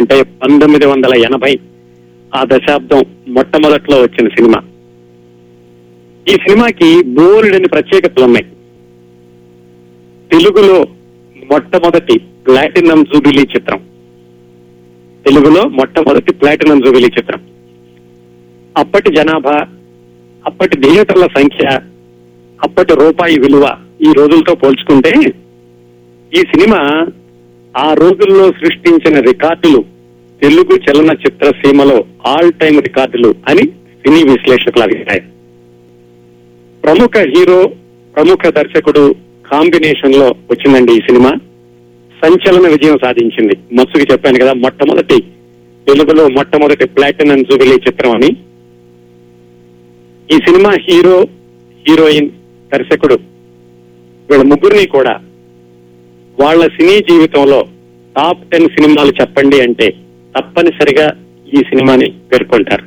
అంటే 0.00 0.22
పంతొమ్మిది 0.22 0.86
వందల 0.86 1.14
ఎనభై 1.14 1.58
ఆ 2.34 2.44
దశాబ్దం 2.44 3.04
మొట్టమొదట్లో 3.28 4.02
వచ్చిన 4.02 4.28
సినిమా. 4.28 4.62
ఈ 6.28 6.32
సినిమాకి 6.32 7.02
బోరుడని 7.02 7.68
ప్రత్యేకతలు 7.68 8.24
ఉన్నాయి. 8.24 8.46
తెలుగులో 10.32 10.86
మొట్టమొదటి 11.50 12.18
ప్లాటినం 12.18 13.04
జూబిలీ 13.04 13.42
చిత్రం. 13.42 13.78
తెలుగులో 15.26 15.68
మొట్టమొదటి 15.68 16.32
ప్లాటినం 16.32 16.80
జూబిలీ 16.80 17.08
చిత్రం. 17.18 17.40
అప్పటి 18.76 19.16
జనాభా 19.16 19.66
అప్పటి 20.46 20.80
థియేటర్ల 20.80 21.26
సంఖ్య 21.26 21.80
అప్పటి 22.62 22.94
రూపాయి 22.94 23.38
విలువ 23.38 23.76
ఈ 24.02 24.12
రోజులతో 24.12 24.54
పోల్చుకుంటే 24.54 25.10
ఈ 26.34 26.40
సినిమా 26.40 27.06
ఆ 27.76 27.94
రోజుల్లో 27.94 28.52
సృష్టించిన 28.52 29.20
రికార్డులు 29.20 29.84
తెలుగు 30.42 30.76
చలనచిత్ర 30.76 31.50
సీమలో 31.50 32.04
ఆల్ 32.26 32.52
టైమ్ 32.52 32.82
రికార్డులు 32.82 33.34
అని 33.48 33.62
సినీ 33.62 34.32
విశ్లేషకుల 34.32 34.82
అభిప్రాయం. 34.82 35.30
ప్రముఖ 36.82 37.10
హీరో 37.18 37.70
ప్రముఖ 38.16 38.46
దర్శకుడు 38.46 39.14
కాంబినేషన్లో 39.50 40.26
వచ్చిందండి 40.26 40.92
ఈ 40.92 40.98
సినిమా. 40.98 41.32
సంచలన 42.22 42.68
విజయం 42.68 42.98
సాధించింది. 43.02 43.74
మత్సుకి 43.74 44.12
చెప్పాను 44.12 44.38
కదా 44.38 44.52
మొట్టమొదటి 44.52 45.20
తెలుగులో 45.88 46.28
మొట్టమొదటి 46.28 46.86
ప్లాటినం 46.86 47.42
జూబిలీ 47.42 47.74
చిత్రం 47.74 48.10
అని. 48.10 48.30
ఈ 50.36 50.38
సినిమా 50.38 50.70
హీరో 50.70 51.26
హీరోయిన్ 51.88 52.30
దర్శకుడు 52.72 53.14
వీళ్ళ 54.30 54.42
ముగ్గురిని 54.42 54.86
కూడా 54.86 55.20
వాళ్ళ 56.40 56.66
సినీ 56.66 56.98
జీవితంలో 56.98 57.68
టాప్ 58.16 58.50
టెన్ 58.50 58.68
సినిమాలు 58.68 59.12
చెప్పండి 59.20 59.60
అంటే 59.60 59.94
తప్పనిసరిగా 60.38 61.12
ఈ 61.54 61.56
సినిమాని 61.56 62.10
పేర్కొంటారు. 62.10 62.84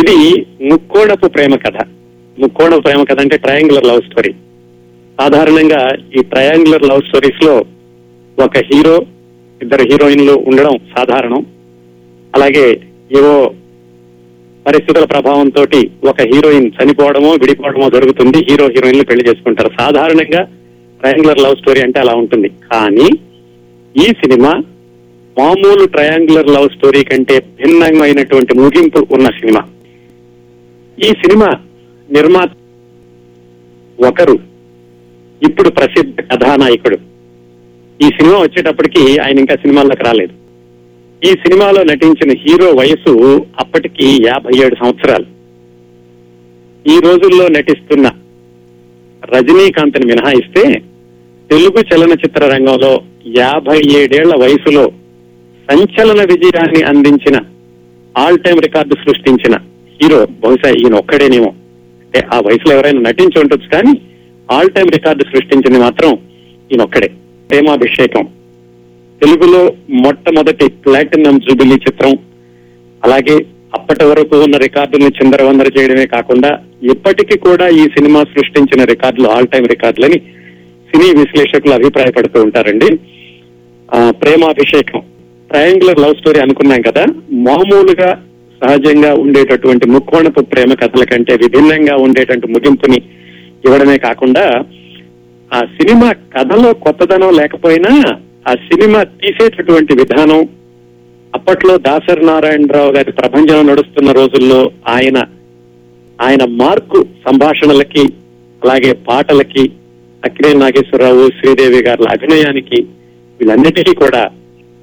ఇది 0.00 0.46
ముక్కోడపు 0.72 1.26
ప్రేమ 1.26 1.54
కథ. 1.54 1.86
ముక్కోడపు 2.38 2.80
ప్రేమ 2.80 3.02
కథ 3.02 3.20
అంటే 3.20 3.36
ట్రయాంగులర్ 3.36 3.86
లవ్ 3.86 4.02
స్టోరీ. 4.02 4.32
సాధారణంగా 5.20 5.88
ఈ 6.20 6.22
ట్రయాంగులర్ 6.22 6.82
లవ్ 6.82 7.02
స్టోరీస్లో 7.02 7.64
ఒక 8.44 8.56
హీరో 8.56 9.06
ఇద్దరు 9.62 9.82
హీరోయిన్లు 9.82 10.32
ఉండడం 10.32 10.78
సాధారణం. 10.98 11.46
అలాగే 12.34 12.80
ఏవో 13.18 13.54
పరిస్థితుల 14.66 15.04
ప్రభావంతో 15.04 15.62
ఒక 16.08 16.20
హీరోయిన్ 16.20 16.70
చనిపోవడమో 16.82 17.30
విడిపోవడమో 17.30 17.90
జరుగుతుంది. 17.90 18.38
హీరో 18.50 18.66
హీరోయిన్లు 18.66 19.04
పెళ్ళి 19.04 19.28
చేసుకుంటారు. 19.28 19.70
సాధారణంగా 19.80 20.48
ట్రయాంగులర్ 21.02 21.38
లవ్ 21.38 21.56
స్టోరీ 21.56 21.80
అంటే 21.80 22.00
అలా 22.00 22.14
ఉంటుంది. 22.14 22.48
కానీ 22.48 23.08
ఈ 23.96 24.06
సినిమా 24.08 24.52
మామూలు 25.38 25.86
ట్రయాంగులర్ 25.86 26.48
లవ్ 26.48 26.68
స్టోరీ 26.68 27.04
కంటే 27.04 27.38
భిన్నమైనటువంటి 27.38 28.54
ముగింపు 28.58 29.06
ఉన్న 29.10 29.26
సినిమా. 29.26 29.62
ఈ 30.98 31.08
సినిమా 31.08 31.48
నిర్మాత 32.10 32.50
ఒకరు 34.04 34.38
ఇప్పుడు 35.42 35.68
ప్రసిద్ధ 35.68 36.20
కథానాయకుడు. 36.20 36.96
ఈ 38.04 38.08
సినిమా 38.08 38.38
వచ్చేటప్పటికి 38.38 39.18
ఆయన 39.18 39.38
ఇంకా 39.38 39.56
సినిమాల్లోకి 39.56 40.02
రాలేదు. 40.02 40.32
ఈ 41.26 41.30
సినిమాలో 41.30 41.82
నటించిన 41.82 42.38
హీరో 42.38 42.70
వయసు 42.70 43.46
అప్పటికి 43.58 44.06
యాభై 44.26 44.66
ఏడు 44.66 44.74
సంవత్సరాలు. 44.74 45.24
ఈ 46.90 47.00
రోజుల్లో 47.00 47.48
నటిస్తున్న 47.48 48.10
రజనీకాంత్ని 49.34 50.06
మినహాయిస్తే 50.06 50.82
తెలుగు 51.52 51.80
చలనచిత్ర 51.80 52.46
రంగంలో 52.46 53.02
యాభై 53.26 53.82
ఏడేళ్ళ 53.96 54.36
వయసులో 54.36 54.92
సంచలన 55.70 56.24
విజయాన్ని 56.24 56.82
అందించిన 56.82 57.40
ఆల్ 58.18 58.38
టైమ్ 58.38 58.60
రికార్డు 58.60 58.94
సృష్టించిన 58.94 59.58
హీరో 60.02 60.26
బహుశా 60.44 60.70
ఈయన 60.70 60.94
ఒక్కడేనేమో. 60.94 61.48
అంటే 62.00 62.26
ఆ 62.34 62.40
వయసులో 62.40 62.74
ఎవరైనా 62.74 63.00
నటించి 63.00 63.40
ఉండొచ్చు 63.40 63.68
కానీ 63.68 64.00
ఆల్ 64.52 64.70
టైమ్ 64.70 64.90
రికార్డు 64.90 65.24
సృష్టించింది 65.24 65.78
మాత్రం 65.78 66.12
ఈయన 66.72 66.82
ఒక్కడే. 66.82 67.10
ప్రేమాభిషేకం. 67.50 68.28
తెలుగులో 69.22 69.72
మొట్టమొదటి 69.90 70.68
ప్లాటినం 70.68 71.38
జూబిలీ 71.38 71.74
చిత్రం. 71.74 72.18
అలాగే 73.04 73.46
అప్పటి 73.74 74.04
వరకు 74.04 74.42
ఉన్న 74.42 74.56
రికార్డుల్ని 74.56 75.08
చిందరవందర 75.08 75.70
చేయడమే 75.78 76.06
కాకుండా 76.06 76.58
ఇప్పటికీ 76.82 77.38
కూడా 77.38 77.68
ఈ 77.68 77.84
సినిమా 77.84 78.24
సృష్టించిన 78.24 78.84
రికార్డులు 78.84 79.28
ఆల్ 79.28 79.46
టైమ్ 79.46 79.68
రికార్డులని 79.68 80.20
సినీ 80.94 81.20
విశ్లేషకులు 81.20 81.72
అభిప్రాయపడుతూ 81.72 82.42
ఉంటారండి. 82.42 82.96
ఆ, 83.94 84.10
ప్రేమాభిషేకం. 84.10 85.00
ట్రయాంగులర్ 85.50 85.98
లవ్ 85.98 86.14
స్టోరీ 86.14 86.40
అనుకున్నాం 86.40 86.82
కదా. 86.82 87.06
మామూలుగా 87.32 88.24
సహజంగా 88.64 89.14
ఉండేటటువంటి 89.14 89.90
ముక్కోణపు 89.90 90.40
ప్రేమ 90.40 90.74
కథల 90.74 91.04
కంటే 91.04 91.34
విభిన్నంగా 91.34 91.96
ఉండేటువంటి 91.96 92.46
ముగింపుని 92.46 92.96
ఇవ్వడమే 93.64 93.98
కాకుండా 93.98 94.62
ఆ 95.54 95.60
సినిమా 95.60 96.12
కథలో 96.12 96.72
కొత్తదనం 96.72 97.36
లేకపోయినా 97.36 98.18
ఆ 98.48 98.54
సినిమా 98.54 99.02
తీసేటటువంటి 99.02 99.94
విధానం 99.94 100.48
అప్పట్లో 101.34 101.78
దాసరి 101.78 102.26
నారాయణరావు 102.26 102.92
గారి 102.92 103.12
ప్రపంచం 103.12 103.66
నడుస్తున్న 103.66 104.12
రోజుల్లో 104.12 104.70
ఆయన 104.88 105.18
ఆయన 106.22 106.44
మార్కు 106.44 107.06
సంభాషణలకి 107.28 108.00
అలాగే 108.64 108.92
పాటలకి 108.92 109.70
అక్కినే 110.24 110.52
నాగేశ్వరరావు 110.52 111.28
శ్రీదేవి 111.28 111.82
గారి 111.82 112.04
అభినయానికి 112.08 112.82
వీళ్ళన్నిటికీ 113.38 113.94
కూడా 113.94 114.30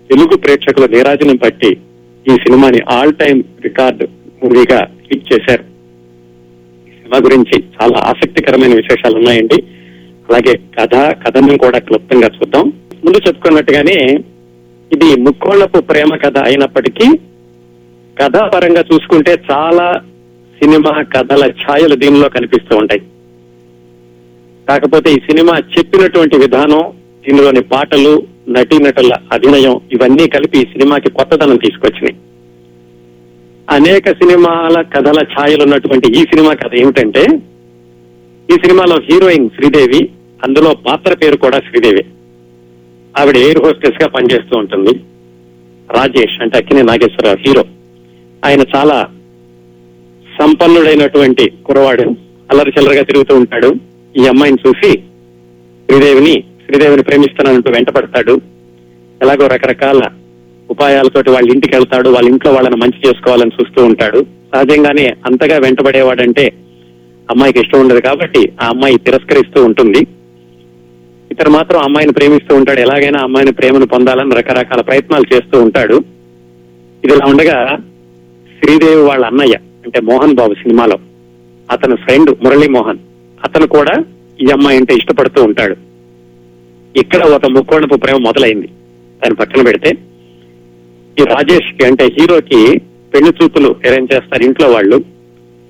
తెలుగు 0.10 0.38
ప్రేక్షకుల 0.38 0.86
నీరాజనం 0.86 1.36
పట్టి 1.36 1.78
ఈ 2.32 2.36
సినిమాని 2.36 2.80
ఆల్ 2.90 3.14
టైమ్ 3.14 3.44
రికార్డ్ 3.64 4.04
మూవీగా 4.44 4.88
హిట్ 5.12 5.34
చేశారు. 5.34 5.64
ఈ 6.88 6.92
సినిమా 6.92 7.18
గురించి 7.18 7.64
చాలా 7.82 7.98
ఆసక్తికరమైన 7.98 8.76
విశేషాలు 8.76 9.16
ఉన్నాయండి. 9.16 9.64
అలాగే 10.30 10.60
కథ 10.80 10.96
కథను 10.96 11.58
కూడా 11.58 11.80
క్లుప్తంగా 11.80 12.28
చూద్దాం. 12.28 12.74
ముందు 13.06 13.18
చెప్పుకున్నట్టుగానే 13.28 14.20
ఇది 14.92 15.22
ముక్కోళ్ళపు 15.22 15.80
ప్రేమ 15.80 16.16
కథ 16.16 16.38
అయినప్పటికీ 16.38 17.18
కథాపరంగా 18.22 18.84
చూసుకుంటే 18.94 19.38
చాలా 19.52 20.02
సినిమా 20.64 21.02
కథల 21.02 21.44
ఛాయలు 21.46 21.96
దీనిలో 21.96 22.30
కనిపిస్తూ 22.30 22.78
ఉంటాయి. 22.78 23.02
కాకపోతే 24.70 25.14
ఈ 25.14 25.16
సినిమా 25.16 25.58
చెప్పినటువంటి 25.58 26.38
విధానం 26.38 26.84
దీనిలోని 27.28 27.62
పాటలు 27.62 28.24
నటీనటుల 28.50 29.14
అభినయం 29.32 29.80
ఇవన్నీ 29.92 30.28
కలిపి 30.28 30.58
ఈ 30.58 30.62
సినిమాకి 30.62 31.10
కొత్తదనం 31.10 31.58
తీసుకొచ్చినాయి. 31.58 32.16
అనేక 33.70 34.12
సినిమాల 34.12 34.82
కథల 34.82 35.24
ఛాయలు 35.24 35.64
ఉన్నటువంటి 35.64 36.12
ఈ 36.12 36.24
సినిమా 36.24 36.54
కథ 36.54 36.76
ఏమిటంటే 36.76 37.22
ఈ 38.50 38.54
సినిమాలో 38.54 38.96
హీరోయిన్ 38.96 39.50
శ్రీదేవి 39.50 40.10
అందులో 40.44 40.74
పాత్ర 40.74 41.14
పేరు 41.14 41.38
కూడా 41.38 41.60
శ్రీదేవి. 41.60 42.06
ఆవిడ 43.20 43.38
ఎయిర్ 43.38 43.60
హోస్టెస్గా 43.60 44.08
పనిచేస్తూ 44.08 44.58
ఉంటుంది. 44.58 45.00
రాజేష్ 45.92 46.42
అంటే 46.42 46.58
అక్కినే 46.58 46.82
నాగేశ్వరరావు 46.82 47.38
హీరో. 47.48 47.64
ఆయన 48.46 48.62
చాలా 48.76 49.08
సంపన్నుడైనటువంటి 50.42 51.52
కురవాడు 51.66 52.02
అల్లరి 52.50 52.72
చిల్లరగా 52.78 53.04
తిరుగుతూ 53.04 53.36
ఉంటాడు. 53.36 53.76
ఈ 54.20 54.28
అమ్మాయిని 54.28 54.58
చూసి 54.68 54.92
శ్రీదేవిని 55.90 56.44
శ్రీదేవిని 56.66 57.04
ప్రేమిస్తానంటూ 57.04 57.72
వెంటపడతాడు. 57.72 58.42
ఎలాగో 59.22 59.48
రకరకాల 59.48 60.02
ఉపాయాలతోటి 60.70 61.30
వాళ్ళ 61.30 61.52
ఇంటికి 61.52 61.76
వెళ్తాడు 61.76 62.10
వాళ్ళ 62.10 62.30
ఇంట్లో 62.30 62.52
వాళ్ళని 62.52 62.76
మంచి 62.76 63.10
చేసుకోవాలని 63.10 63.52
చూస్తూ 63.62 63.86
ఉంటాడు. 63.86 64.26
సహజంగానే 64.54 65.16
అంతగా 65.26 65.58
వెంటబడేవాడంటే 65.58 66.46
అమ్మాయికి 67.32 67.60
ఇష్టం 67.60 67.80
ఉండదు 67.80 68.02
కాబట్టి 68.02 68.52
ఆ 68.62 68.68
అమ్మాయి 68.68 68.98
తిరస్కరిస్తూ 68.98 69.64
ఉంటుంది. 69.64 70.08
ఇతను 71.32 71.50
మాత్రం 71.50 71.80
అమ్మాయిని 71.84 72.14
ప్రేమిస్తూ 72.14 72.56
ఉంటాడు. 72.56 72.80
ఎలాగైనా 72.80 73.20
అమ్మాయిని 73.20 73.52
ప్రేమను 73.52 73.88
పొందాలని 73.88 74.36
రకరకాల 74.36 74.82
ప్రయత్నాలు 74.82 75.36
చేస్తూ 75.36 75.62
ఉంటాడు. 75.62 76.00
ఇదిలా 77.06 77.26
ఉండగా 77.26 77.78
శ్రీదేవి 78.60 79.02
వాళ్ళ 79.02 79.26
అన్నయ్య 79.26 79.58
అంటే 79.86 80.02
మోహన్ 80.02 80.36
బాబు 80.36 80.54
సినిమాలో 80.54 80.98
అతని 81.72 81.96
ఫ్రెండ్ 81.96 82.44
మురళీ 82.44 82.68
మోహన్ 82.68 82.98
అతను 83.44 83.68
కూడా 83.68 84.04
ఈ 84.42 84.48
అమ్మాయి 84.54 84.78
అంటే 84.78 84.94
ఇష్టపడుతూ 84.94 85.44
ఉంటాడు. 85.44 85.76
ఇక్కడ 87.00 87.24
ఒక 87.24 87.46
ముక్కోణపు 87.46 87.96
ప్రేమ 87.96 88.18
మొదలైంది. 88.18 88.68
దాని 89.24 89.36
పక్కన 89.36 89.62
పెడితే 89.62 89.98
ఈ 91.20 91.24
రాజేష్కి 91.24 91.86
అంటే 91.86 92.06
హీరోకి 92.06 92.82
పెళ్ళి 93.14 93.32
చూపులు 93.44 93.76
అరేంజ్ 93.88 94.14
చేస్తారు 94.14 94.44
ఇంట్లో 94.44 94.68
వాళ్ళు. 94.68 94.98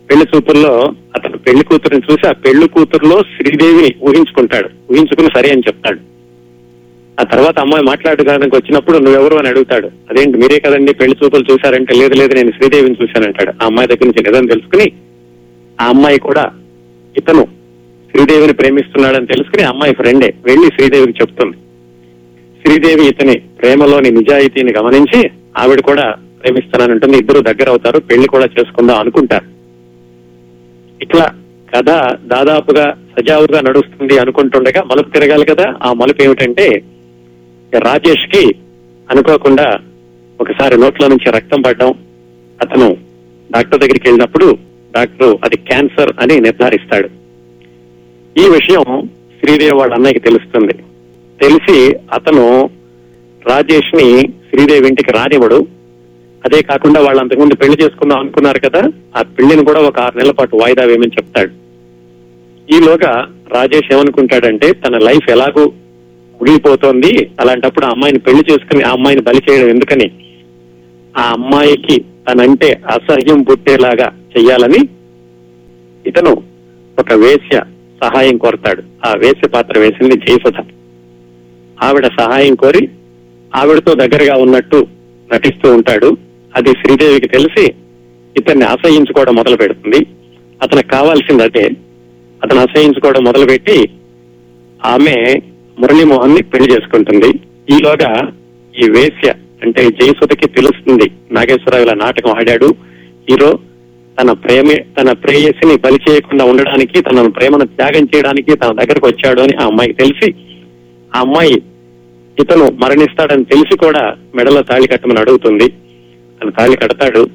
పెళ్ళి 0.10 0.26
చూపుల్లో 0.36 0.94
అతను 1.16 1.38
పెళ్ళి 1.38 1.64
కూతురుని 1.64 2.02
చూసి 2.12 2.28
ఆ 2.28 2.32
పెళ్ళి 2.32 2.68
కూతురులో 2.68 3.22
శ్రీదేవిని 3.22 3.96
ఊహించుకుంటాడు. 4.02 4.70
ఊహించుకుని 4.92 5.30
సరే 5.36 5.50
అని 5.52 5.62
చెప్తాడు. 5.68 6.00
ఆ 7.20 7.24
తర్వాత 7.24 7.60
అమ్మాయి 7.60 7.84
మాట్లాడడానికి 7.84 8.56
వచ్చినప్పుడు 8.56 8.98
నువ్వెవరు 8.98 9.36
అని 9.36 9.48
అడుగుతాడు. 9.48 9.88
అదేంటి 10.10 10.38
మీరే 10.38 10.60
కదండి 10.60 10.94
పెళ్ళి 10.94 11.16
చూపులు 11.24 11.46
చూశారంటే 11.52 11.94
లేదు 11.94 12.14
లేదు 12.14 12.34
నేను 12.34 12.52
శ్రీదేవిని 12.52 12.96
చూశానంటాడు. 13.02 13.50
ఆ 13.50 13.66
అమ్మాయి 13.66 13.88
దగ్గర 13.88 14.06
నుంచి 14.06 14.32
నిజం 14.32 14.46
తెలుసుకుని 14.46 14.92
ఆ 15.82 15.88
అమ్మాయి 15.88 16.20
కూడా 16.20 16.52
ఇతను 17.18 17.59
శ్రీదేవిని 18.12 18.54
ప్రేమిస్తున్నాడని 18.54 19.28
తెలుసుకుని 19.28 19.64
అమ్మాయి 19.64 19.94
ఫ్రెండే 19.94 20.34
వెళ్ళి 20.46 20.68
శ్రీదేవికి 20.68 21.22
చెప్తుంది. 21.22 21.58
శ్రీదేవి 22.62 23.08
ఇతని 23.08 23.40
ప్రేమలోని 23.40 24.12
నిజాయితీని 24.12 24.74
గమనించి 24.78 25.30
ఆవిడ 25.58 25.82
కూడా 25.82 26.16
ప్రేమిస్తానంటుంది 26.42 27.18
ఇద్దరు 27.18 27.40
దగ్గర 27.40 27.70
అవుతారు. 27.70 28.00
పెళ్ళి 28.00 28.28
కూడా 28.28 28.46
చేసుకుందాం 28.46 29.00
అనుకుంటారు. 29.00 29.46
ఇట్లా 31.02 31.36
కథ 31.76 31.90
దాదాపుగా 32.28 32.98
సజావుగా 33.18 33.62
నడుస్తుంది 33.62 34.18
అనుకుంటుండగా 34.18 34.84
మలుపు 34.84 35.10
తిరగాలి 35.10 35.46
కదా. 35.46 35.76
ఆ 35.84 35.94
మలుపు 35.94 36.22
ఏమిటంటే 36.22 36.82
రాజేష్కి 37.80 38.56
అనుకోకుండా 39.10 39.80
ఒకసారి 40.42 40.78
నోట్లో 40.78 41.08
నుంచి 41.08 41.32
రక్తం 41.32 41.62
పడడం 41.62 41.94
అతను 42.62 42.98
డాక్టర్ 43.52 43.80
దగ్గరికి 43.80 44.08
వెళ్ళినప్పుడు 44.08 44.58
డాక్టర్ 44.96 45.38
అది 45.46 45.58
క్యాన్సర్ 45.58 46.14
అని 46.20 46.40
నిర్ధారిస్తాడు. 46.40 47.19
ఈ 48.38 48.50
విషయం 48.50 49.10
శ్రీదేవి 49.40 49.76
వాళ్ళ 49.76 49.94
అన్నయ్యకి 49.94 50.20
తెలుస్తుంది. 50.20 50.74
తెలిసి 51.42 51.96
అతను 52.14 52.70
రాజేష్ని 53.50 54.22
శ్రీదేవి 54.22 54.88
ఇంటికి 54.88 55.12
రానివ్వడు. 55.12 55.68
అదే 56.46 56.62
కాకుండా 56.62 57.02
వాళ్ళు 57.02 57.22
అంతకుముందు 57.22 57.56
పెళ్ళి 57.56 57.84
చేసుకుందాం 57.84 58.20
అనుకున్నారు 58.20 58.60
కదా 58.60 58.92
ఆ 59.18 59.22
పెళ్ళిని 59.22 59.66
కూడా 59.66 59.80
ఒక 59.80 60.00
ఆరు 60.00 60.18
నెలల 60.18 60.32
పాటు 60.32 60.56
వాయిదా 60.56 60.84
వేయమని 60.84 61.18
చెప్తాడు. 61.18 61.52
ఈలోగా 62.76 63.28
రాజేష్ 63.54 63.94
ఏమనుకుంటాడంటే 63.94 64.74
తన 64.74 64.98
లైఫ్ 64.98 65.30
ఎలాగూ 65.30 65.72
ముగిపోతోంది 66.42 67.32
అలాంటప్పుడు 67.40 67.86
ఆ 67.86 67.90
అమ్మాయిని 67.90 68.20
పెళ్ళి 68.20 68.44
చేసుకుని 68.52 68.84
ఆ 68.84 68.92
అమ్మాయిని 68.92 69.22
బలి 69.22 69.42
చేయడం 69.50 69.70
ఎందుకని? 69.70 70.12
ఆ 71.18 71.22
అమ్మాయికి 71.22 72.06
తనంటే 72.28 72.82
అసహ్యం 72.88 73.42
పుట్టేలాగా 73.42 74.20
చెయ్యాలని 74.38 74.90
ఇతను 76.08 76.44
ఒక 77.00 77.14
వేశ్య 77.14 77.62
సహాయం 78.04 78.38
కోరతాడు. 78.38 78.84
ఆ 79.06 79.14
వేశ్య 79.18 79.48
పాత్ర 79.48 79.80
వేసింది 79.80 80.16
జయసుధ 80.16 80.54
ఆవిడ 81.84 82.08
సహాయం 82.08 82.56
కోరి 82.56 82.90
ఆవిడతో 83.56 83.94
దగ్గరగా 83.94 84.36
ఉన్నట్టు 84.36 84.88
నటిస్తూ 85.34 85.74
ఉంటాడు. 85.74 86.18
అది 86.56 86.70
శ్రీదేవికి 86.70 87.28
తెలిసి 87.28 87.74
ఇతన్ని 88.38 88.66
ఆశ్రయించుకోవడం 88.66 89.36
మొదలు 89.36 89.58
పెడుతుంది. 89.58 90.06
అతనికి 90.62 90.88
కావాల్సింది 90.88 91.44
అదే. 91.44 91.70
అతను 92.44 92.60
అసహించుకోవడం 92.60 93.24
మొదలుపెట్టి 93.24 93.90
ఆమె 94.86 95.42
మురళీమోహన్ని 95.80 96.44
పెళ్ళి 96.44 96.74
చేసుకుంటుంది. 96.74 97.28
ఈలోగా 97.76 98.32
ఈ 98.80 98.90
వేశ్య 98.90 99.34
అంటే 99.64 99.90
జయసుధకి 99.90 100.48
తెలుస్తుంది. 100.48 101.12
నాగేశ్వరరావు 101.32 101.84
ఇలా 101.84 101.94
నాటకం 101.94 102.30
ఆడాడు. 102.32 102.76
హీరో 103.30 103.60
తన 104.22 104.32
ప్రేమే 104.32 104.86
తన 105.02 105.12
ప్రేయసిని 105.12 105.78
బలి 105.78 106.00
చేయకుండా 106.10 106.46
ఉండడానికి 106.46 107.02
తన 107.02 107.28
ప్రేమను 107.28 107.66
త్యాగం 107.66 108.08
చేయడానికి 108.16 108.56
తన 108.56 108.72
దగ్గరకు 108.72 109.08
వచ్చాడు 109.08 109.42
అని 109.42 109.56
ఆ 109.56 109.66
అమ్మాయికి 109.66 109.96
తెలిసి 109.96 110.34
ఆ 111.16 111.20
అమ్మాయి 111.20 111.62
ఇతను 112.40 112.70
మరణిస్తాడని 112.70 113.46
తెలిసి 113.46 113.78
కూడా 113.78 114.16
మెడలో 114.36 114.62
తాళి 114.62 114.88
కట్టమని 114.88 115.20
అడుగుతుంది. 115.20 115.70
తను 116.42 116.52
తాళి 116.52 116.78
కడతాడు. 116.78 117.28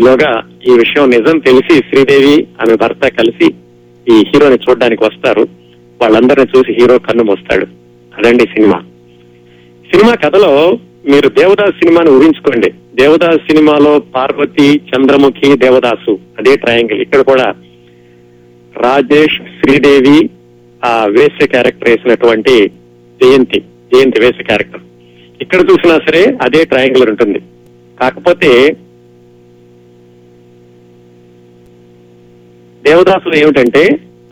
ఈలోగా 0.00 0.42
ఈ 0.68 0.70
విషయం 0.70 1.10
నిజం 1.10 1.38
తెలిసి 1.38 1.78
శ్రీదేవి 1.78 2.46
ఆమె 2.60 2.74
భర్త 2.74 3.08
కలిసి 3.08 3.46
ఈ 4.08 4.24
హీరోని 4.28 4.54
చూడడానికి 4.54 5.04
వస్తారు. 5.04 5.48
వాళ్ళందరిని 6.02 6.58
చూసి 6.58 6.72
హీరో 6.72 6.98
కన్ను 6.98 7.24
మోస్తాడు. 7.24 7.66
అదండి 8.18 8.44
సినిమా. 8.44 8.82
సినిమా 9.90 10.14
కథలో 10.14 10.78
మీరు 11.08 11.28
దేవదాస్ 11.28 11.78
సినిమాని 11.82 12.10
ఊహించుకోండి. 12.10 12.72
దేవదాస్ 12.98 13.46
సినిమాలో 13.48 13.92
పార్వతి 14.14 14.68
చంద్రముఖి 14.90 15.48
దేవదాసు 15.64 16.12
అదే 16.38 16.52
ట్రయాంగిల్ 16.56 17.00
ఇక్కడ 17.04 17.22
కూడా 17.30 17.46
రాజేష్ 18.74 19.36
శ్రీదేవి 19.58 20.18
ఆ 20.82 20.92
వేశ్య 21.16 21.46
క్యారెక్టర్ 21.46 21.90
వేసినటువంటి 21.90 22.54
జయంతి 23.20 23.60
జయంతి 23.92 24.22
వేశ్య 24.24 24.44
క్యారెక్టర్ 24.50 24.84
ఇక్కడ 25.40 25.60
చూసినా 25.70 25.96
సరే 26.06 26.22
అదే 26.46 26.60
ట్రయాంగిల్ 26.64 27.10
ఉంటుంది. 27.10 27.40
కాకపోతే 27.98 28.50
దేవదాసులు 32.82 33.36
ఏమిటంటే 33.42 33.84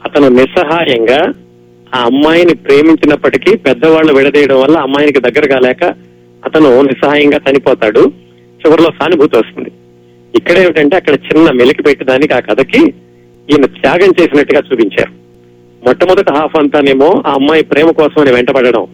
అతను 0.02 0.28
నిస్సహాయంగా 0.38 1.20
ఆ 1.94 2.00
అమ్మాయిని 2.10 2.54
ప్రేమించినప్పటికీ 2.66 3.50
పెద్దవాళ్ళు 3.66 4.12
విడదీయడం 4.19 4.60
వల్ల 4.60 4.76
అమ్మాయికి 4.76 5.20
దగ్గర 5.26 5.46
కాలేక 5.54 5.84
అతను 6.42 6.70
నిస్సహాయంగా 6.82 7.38
చనిపోతాడు. 7.46 8.02
చివరిలో 8.56 8.91
సానుభూతి 8.91 9.37
వస్తుంది. 9.37 9.70
ఇక్కడ 10.35 10.58
ఏమిటంటే 10.58 10.97
అక్కడ 10.97 11.14
చిన్న 11.14 11.50
మెలికి 11.50 11.82
పెట్టడానికి 11.82 12.35
ఆ 12.35 12.38
కథకి 12.38 12.81
ఈయన 13.50 13.67
త్యాగం 13.67 14.14
చేసినట్టుగా 14.20 14.62
చూపించారు. 14.73 15.26
మొట్టమొదటి 15.87 16.32
హాఫ్ 16.32 16.56
అంతానేమో 16.56 17.23
ఆ 17.26 17.32
అమ్మాయి 17.32 17.62
ప్రేమ 17.64 17.91
కోసం 17.91 18.23
అని 18.23 18.32
వెంటపడడం. 18.32 18.87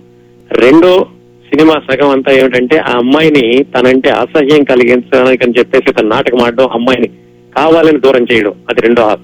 రెండో 0.52 1.06
సినిమా 1.48 1.74
సగం 1.90 2.08
అంతా 2.08 2.32
ఏమిటంటే 2.32 2.78
ఆ 2.78 2.92
అమ్మాయిని 2.96 3.64
తనంటే 3.64 4.10
అసహ్యం 4.10 4.64
కలిగించడానికి 4.64 5.44
అని 5.44 5.54
చెప్పేసి 5.58 5.92
తన 5.92 6.06
నాటకం 6.06 6.40
ఆడడం 6.42 6.68
అమ్మాయిని 6.68 7.08
కావాలని 7.56 8.00
దూరం 8.00 8.26
చేయడం. 8.32 8.54
అది 8.70 8.80
రెండో 8.80 9.02
హాఫ్. 9.02 9.20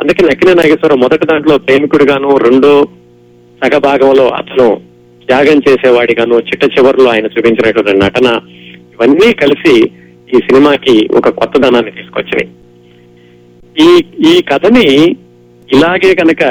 అందుకే 0.00 0.26
నక్కిన 0.26 0.48
నాగేశ్వరం 0.48 1.00
మొదటి 1.00 1.26
దాంట్లో 1.26 1.58
ప్రేమికుడుగాను 1.58 2.36
రెండో 2.36 2.88
సగ 3.64 3.78
భాగంలో 3.78 4.28
అతను 4.28 4.80
త్యాగం 5.26 5.62
చేసేవాడిగాను 5.68 6.34
చిట్ట 6.34 6.64
చివరిలో 6.64 7.10
ఆయన 7.10 7.26
చూపించినటువంటి 7.26 7.92
నటన. 7.92 8.40
ఇవన్నీ 8.94 9.28
కలిసి 9.42 9.74
ఈ 10.34 10.38
సినిమాకి 10.46 10.94
ఒక 11.18 11.28
కొత్తదనాన్ని 11.38 11.92
తీసుకొచ్చినాయి. 11.96 12.48
ఈ 13.86 13.88
ఈ 14.30 14.34
కథని 14.50 14.88
ఇలాగే 15.68 16.10
కనుక 16.14 16.42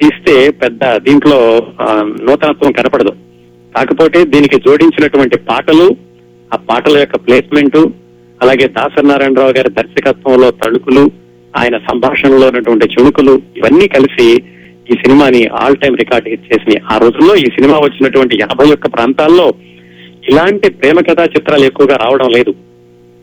తీస్తే 0.00 0.34
పెద్ద 0.62 0.82
దీంట్లో 1.06 1.38
నూతనత్వం 2.26 2.72
కనపడదు. 2.72 3.12
కాకపోతే 3.76 4.18
దీనికి 4.24 4.56
జోడించినటువంటి 4.66 5.36
పాటలు 5.50 5.86
ఆ 6.50 6.56
పాటల 6.68 6.96
యొక్క 6.98 7.16
ప్లేస్మెంట్ 7.16 7.78
అలాగే 8.40 8.66
దాసనారాయణరావు 8.76 9.54
గారి 9.56 9.70
దర్శకత్వంలో 9.70 10.48
తళుకులు 10.62 11.04
ఆయన 11.54 11.76
సంభాషణలో 11.88 12.46
ఉన్నటువంటి 12.46 12.86
చుణుకులు 12.94 13.34
ఇవన్నీ 13.56 13.86
కలిసి 13.88 14.26
ఈ 14.92 14.96
సినిమాని 15.02 15.40
ఆల్ 15.60 15.76
టైమ్ 15.76 15.96
రికార్డ్ 15.96 16.28
హిట్ 16.28 16.48
చేసినాయి. 16.50 16.80
ఆ 16.92 16.96
రోజుల్లో 17.04 17.34
ఈ 17.44 17.46
సినిమా 17.56 17.76
వచ్చినటువంటి 17.78 18.34
యాభై 18.40 18.66
ఒక్క 18.72 18.86
ప్రాంతాల్లో 18.96 19.46
ఇలాంటి 20.28 20.68
ప్రేమ 20.70 21.00
కథా 21.00 21.24
చిత్రాలు 21.24 21.64
ఎక్కువగా 21.64 21.96
రావడం 21.96 22.28
లేదు. 22.28 22.54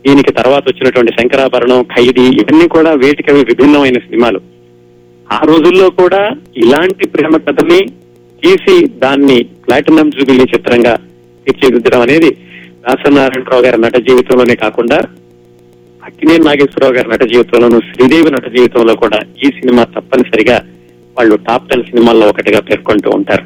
దీనికి 0.06 0.32
తర్వాత 0.32 0.64
వచ్చినటువంటి 0.68 1.12
శంకరాభరణం 1.12 1.82
ఖైదీ 1.82 2.24
ఇవన్నీ 2.40 2.68
కూడా 2.68 2.92
వేటికవి 2.92 3.44
విభిన్నమైన 3.44 3.98
సినిమాలు. 3.98 4.40
ఆ 5.32 5.38
రోజుల్లో 5.44 5.90
కూడా 5.90 6.30
ఇలాంటి 6.56 7.08
ప్రేమ 7.08 7.36
కథని 7.36 7.80
తీసి 8.42 8.86
దాన్ని 8.86 9.42
ప్లాటినం 9.42 10.10
జూబిలీ 10.10 10.42
చిత్రంగా 10.42 10.94
తీర్చిదిద్దడం 11.46 12.00
అనేది 12.00 12.30
దాసనారాయణరావు 12.86 13.62
గారి 13.62 13.80
నట 13.80 13.96
జీవితంలోనే 13.96 14.54
కాకుండా 14.54 14.98
అక్కినేని 16.02 16.44
నాగేశ్వరరావు 16.44 16.94
గారి 16.94 17.08
నట 17.08 17.22
జీవితంలోను 17.22 17.80
శ్రీదేవి 17.80 18.30
నట 18.30 18.46
జీవితంలో 18.56 18.94
కూడా 18.94 19.20
ఈ 19.46 19.50
సినిమా 19.50 19.84
తప్పనిసరిగా 19.84 20.56
వాళ్ళు 21.18 21.36
టాప్ 21.36 21.68
టెన్ 21.70 21.84
సినిమాల్లో 21.84 22.28
ఒకటిగా 22.28 22.60
పేర్కొంటూ 22.60 23.10
ఉంటారు. 23.10 23.44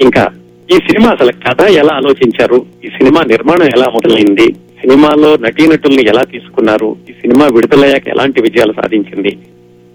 ఇంకా 0.00 0.24
ఈ 0.72 0.74
సినిమా 0.74 1.10
అసలు 1.10 1.32
కథ 1.32 1.62
ఎలా 1.62 1.94
ఆలోచించారు? 1.94 2.66
ఈ 2.84 2.88
సినిమా 2.88 3.22
నిర్మాణం 3.22 3.66
ఎలా 3.66 3.88
మొదలైంది? 3.88 4.52
సినిమాలో 4.52 5.36
నటీనటుల్ని 5.36 6.08
ఎలా 6.08 6.22
తీసుకున్నారు? 6.22 6.96
ఈ 7.10 7.12
సినిమా 7.12 7.46
విడుదలయ్యాక 7.46 8.08
ఎలాంటి 8.08 8.42
విజయాలు 8.42 8.72
సాధించింది? 8.72 9.38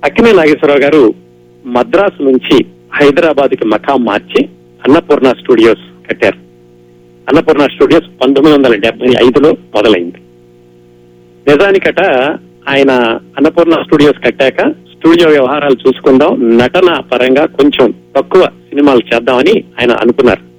అక్కినే 0.03 0.32
నాగేశ్వరరావు 0.32 0.80
గారు 0.80 1.13
మద్రాసు 1.65 2.24
నుంచి 2.24 2.65
హైదరాబాద్కి 2.94 3.68
మకాం 3.68 4.06
మార్చి 4.06 4.50
అన్నపూర్ణ 4.84 5.27
స్టూడియోస్ 5.27 6.10
కట్టారు. 6.10 6.38
అన్నపూర్ణ 7.30 7.63
స్టూడియోస్ 7.63 8.22
పంతొమ్మిది 8.22 8.58
వందల 8.58 8.75
డెబ్బై 8.75 9.08
ఐదులో 9.08 9.51
మొదలైంది. 9.51 10.18
నిజానికట 11.48 12.01
ఆయన 12.70 12.92
అన్నపూర్ణ 13.38 13.72
స్టూడియోస్ 13.72 14.24
కట్టాక 14.25 14.72
స్టూడియో 14.72 15.30
వ్యవహారాలు 15.30 15.77
చూసుకుందాం 15.88 16.58
నటన 16.58 17.00
పరంగా 17.00 17.46
కొంచెం 17.46 17.94
తక్కువ 18.18 18.44
సినిమాలు 18.44 19.15
చేద్దామని 19.15 19.63
ఆయన 19.80 19.92
అనుకున్నారు. 19.92 20.52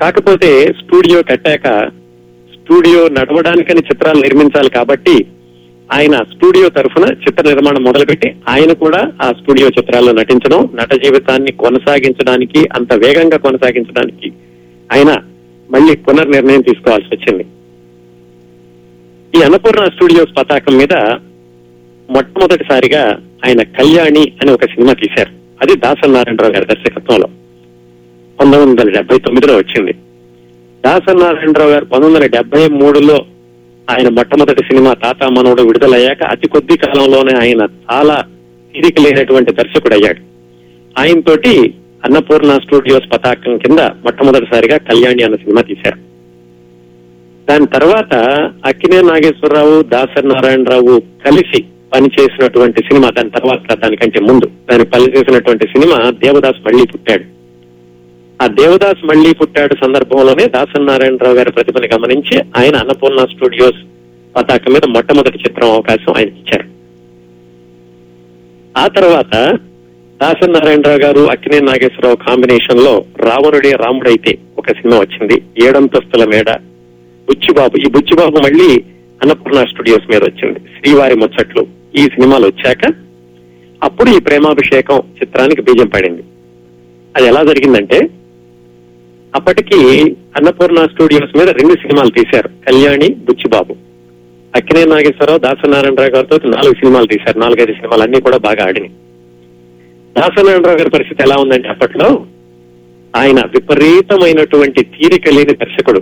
కాకపోతే 0.00 0.66
స్టూడియో 0.66 1.22
కట్టాక 1.22 1.88
స్టూడియో 2.54 3.08
నడవడానికని 3.08 3.80
చిత్రాలు 3.80 4.20
నిర్మించాలి 4.20 4.70
కాబట్టి 4.70 5.26
ఆయన 5.92 6.16
స్టూడియో 6.16 6.68
తరఫున 6.68 7.12
చిత్ర 7.12 7.48
నిర్మాణం 7.48 7.84
మొదలుపెట్టి 7.84 8.36
ఆయన 8.48 8.72
కూడా 8.72 9.12
ఆ 9.22 9.32
స్టూడియో 9.32 9.68
చిత్రాల్లో 9.68 10.12
నటించడం 10.12 10.68
నట 10.74 10.92
జీవితాన్ని 10.92 11.52
కొనసాగించడానికి 11.52 12.68
అంత 12.72 12.92
వేగంగా 12.92 13.36
కొనసాగించడానికి 13.36 14.32
ఆయన 14.92 15.22
మళ్ళీ 15.70 15.96
పునర్నిర్ణయం 15.96 16.60
తీసుకోవాల్సి 16.60 17.08
వచ్చింది. 17.12 17.46
ఈ 19.38 19.42
అన్నపూర్ణ 19.42 19.84
స్టూడియోస్ 19.84 20.36
పతాకం 20.38 20.76
మీద 20.76 20.92
మొట్టమొదటిసారిగా 22.10 23.18
ఆయన 23.46 23.62
కళ్యాణి 23.62 24.32
అని 24.42 24.50
ఒక 24.50 24.64
సినిమా 24.64 24.92
తీశారు. 24.92 25.30
అది 25.62 25.76
దాసనారాయణరావు 25.76 26.52
గారి 26.52 26.66
దర్శకత్వంలో. 26.66 27.28
పంతొమ్మిది 28.40 28.70
వందల 28.70 28.90
డెబ్బై 28.90 29.18
తొమ్మిదిలో 29.18 29.56
వచ్చింది. 29.56 29.92
దాసనారాయణరావు 30.86 31.70
గారు 31.70 31.84
పంతొమ్మిది 31.84 32.14
వందల 32.14 32.36
డెబ్బై 32.36 32.68
మూడులో 32.68 33.24
ఆయన 33.90 34.08
మొట్టమొదటి 34.08 34.62
సినిమా 34.62 34.92
తాత 34.92 35.24
మనవుడు 35.24 35.62
విడుదలయ్యాక 35.62 36.22
అతి 36.22 36.48
కొద్ది 36.48 36.76
కాలంలోనే 36.76 37.34
ఆయన 37.34 37.66
చాలా 37.92 38.24
తిరిగి 38.74 39.02
లేనటువంటి 39.02 39.52
దర్శకుడు 39.52 39.94
అయ్యాడు 39.94 40.20
ఆయనతోటి 41.00 41.74
అన్నపూర్ణ 42.04 42.58
స్టూడియోస్ 42.58 43.12
పతాకం 43.12 43.56
కింద 43.56 43.78
మొట్టమొదటిసారిగా 43.78 44.76
కళ్యాణి 44.76 45.22
అన్న 45.22 45.36
సినిమా 45.36 45.60
తీశారు. 45.60 45.98
దాని 47.48 47.66
తర్వాత 47.66 48.14
అక్కినే 48.64 49.02
నాగేశ్వరరావు 49.02 49.82
దాసరి 49.82 50.28
నారాయణరావు 50.28 51.02
కలిసి 51.26 51.64
పనిచేసినటువంటి 51.92 52.82
సినిమా 52.82 53.10
దాని 53.10 53.30
తర్వాత 53.30 53.78
దానికంటే 53.78 54.20
ముందు 54.20 54.46
దాన్ని 54.70 54.86
పనిచేసినటువంటి 54.86 55.66
సినిమా 55.66 56.10
దేవదాస్ 56.10 56.66
మళ్ళీ 56.66 56.86
పుట్టాడు. 56.86 57.37
ఆ 58.42 58.46
దేవదాస్ 58.46 59.04
మళ్ళీ 59.04 59.34
పుట్టాడు 59.34 59.74
సందర్భంలోనే 59.74 60.46
దాసన్ 60.46 60.86
నారాయణరావు 60.86 61.36
గారి 61.36 61.52
ప్రతిభని 61.52 61.88
గమనించి 61.94 62.42
ఆయన 62.56 62.76
అన్నపూర్ణ 62.76 63.24
స్టూడియోస్ 63.24 63.80
పతాకం 64.36 64.72
మీద 64.72 64.84
మొట్టమొదటి 64.84 65.38
చిత్రం 65.38 65.70
అవకాశం 65.70 66.12
ఆయన 66.16 66.28
ఇచ్చారు. 66.28 66.64
ఆ 68.76 68.86
తర్వాత 68.86 69.58
దాసన్ 70.22 70.52
నారాయణరావు 70.52 70.98
గారు 70.98 71.20
అక్కినే 71.30 71.60
నాగేశ్వరరావు 71.60 72.16
కాంబినేషన్లో 72.16 73.04
రావణుడే 73.18 73.70
రాముడైతే 73.70 74.38
ఒక 74.58 74.66
సినిమా 74.66 75.00
వచ్చింది. 75.00 75.42
ఏడంతస్తుల 75.66 76.24
మేడ. 76.24 76.50
బుచ్చిబాబు 77.28 77.76
ఈ 77.76 77.90
బుచ్చిబాబు 77.90 78.36
మళ్ళీ 78.36 78.82
అన్నపూర్ణ 79.22 79.64
స్టూడియోస్ 79.64 80.10
మీద 80.10 80.22
వచ్చింది. 80.22 80.58
శ్రీవారి 80.58 81.14
ముచ్చట్లు 81.14 81.66
ఈ 81.96 82.02
సినిమాలు 82.02 82.46
వచ్చాక 82.46 82.94
అప్పుడు 83.82 84.10
ఈ 84.10 84.20
ప్రేమాభిషేకం 84.20 84.98
చిత్రానికి 84.98 85.62
బీజం 85.62 85.86
పడింది. 85.86 86.22
అది 87.16 87.26
ఎలా 87.26 87.42
జరిగిందంటే 87.44 88.10
అప్పటికి 89.34 90.00
అన్నపూర్ణ 90.36 90.86
స్టూడియోస్ 90.86 91.38
మీద 91.38 91.48
రెండు 91.48 91.74
సినిమాలు 91.74 92.10
తీశారు. 92.10 92.48
కళ్యాణి 92.48 93.08
బుచ్చిబాబు. 93.08 93.76
అక్కినే 94.56 94.84
నాగేశ్వరరావు 94.84 95.38
దాసనారాయణరావు 95.38 96.10
గారితో 96.10 96.48
నాలుగు 96.48 96.74
సినిమాలు 96.74 97.06
తీశారు. 97.06 97.38
నాలుగైదు 97.38 97.72
సినిమాలు 97.72 98.02
అన్ని 98.02 98.20
కూడా 98.20 98.36
బాగా 98.36 98.66
ఆడినాయి. 98.66 98.92
దాసనారాయణరావు 100.18 100.78
గారి 100.78 100.90
పరిస్థితి 100.90 101.22
ఎలా 101.22 101.36
ఉందంటే 101.36 101.68
అప్పట్లో 101.68 102.26
ఆయన 103.16 103.40
విపరీతమైనటువంటి 103.40 104.84
తీరిక 104.84 105.28
లేని 105.28 105.52
దర్శకుడు. 105.52 106.00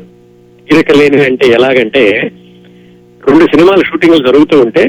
తీరిక 0.71 0.91
లేని 0.91 1.25
అంటే 1.25 1.47
ఎలాగంటే 1.49 2.33
రెండు 3.29 3.45
సినిమాలు 3.45 3.85
షూటింగ్లు 3.85 4.27
జరుగుతూ 4.27 4.61
ఉంటే 4.61 4.83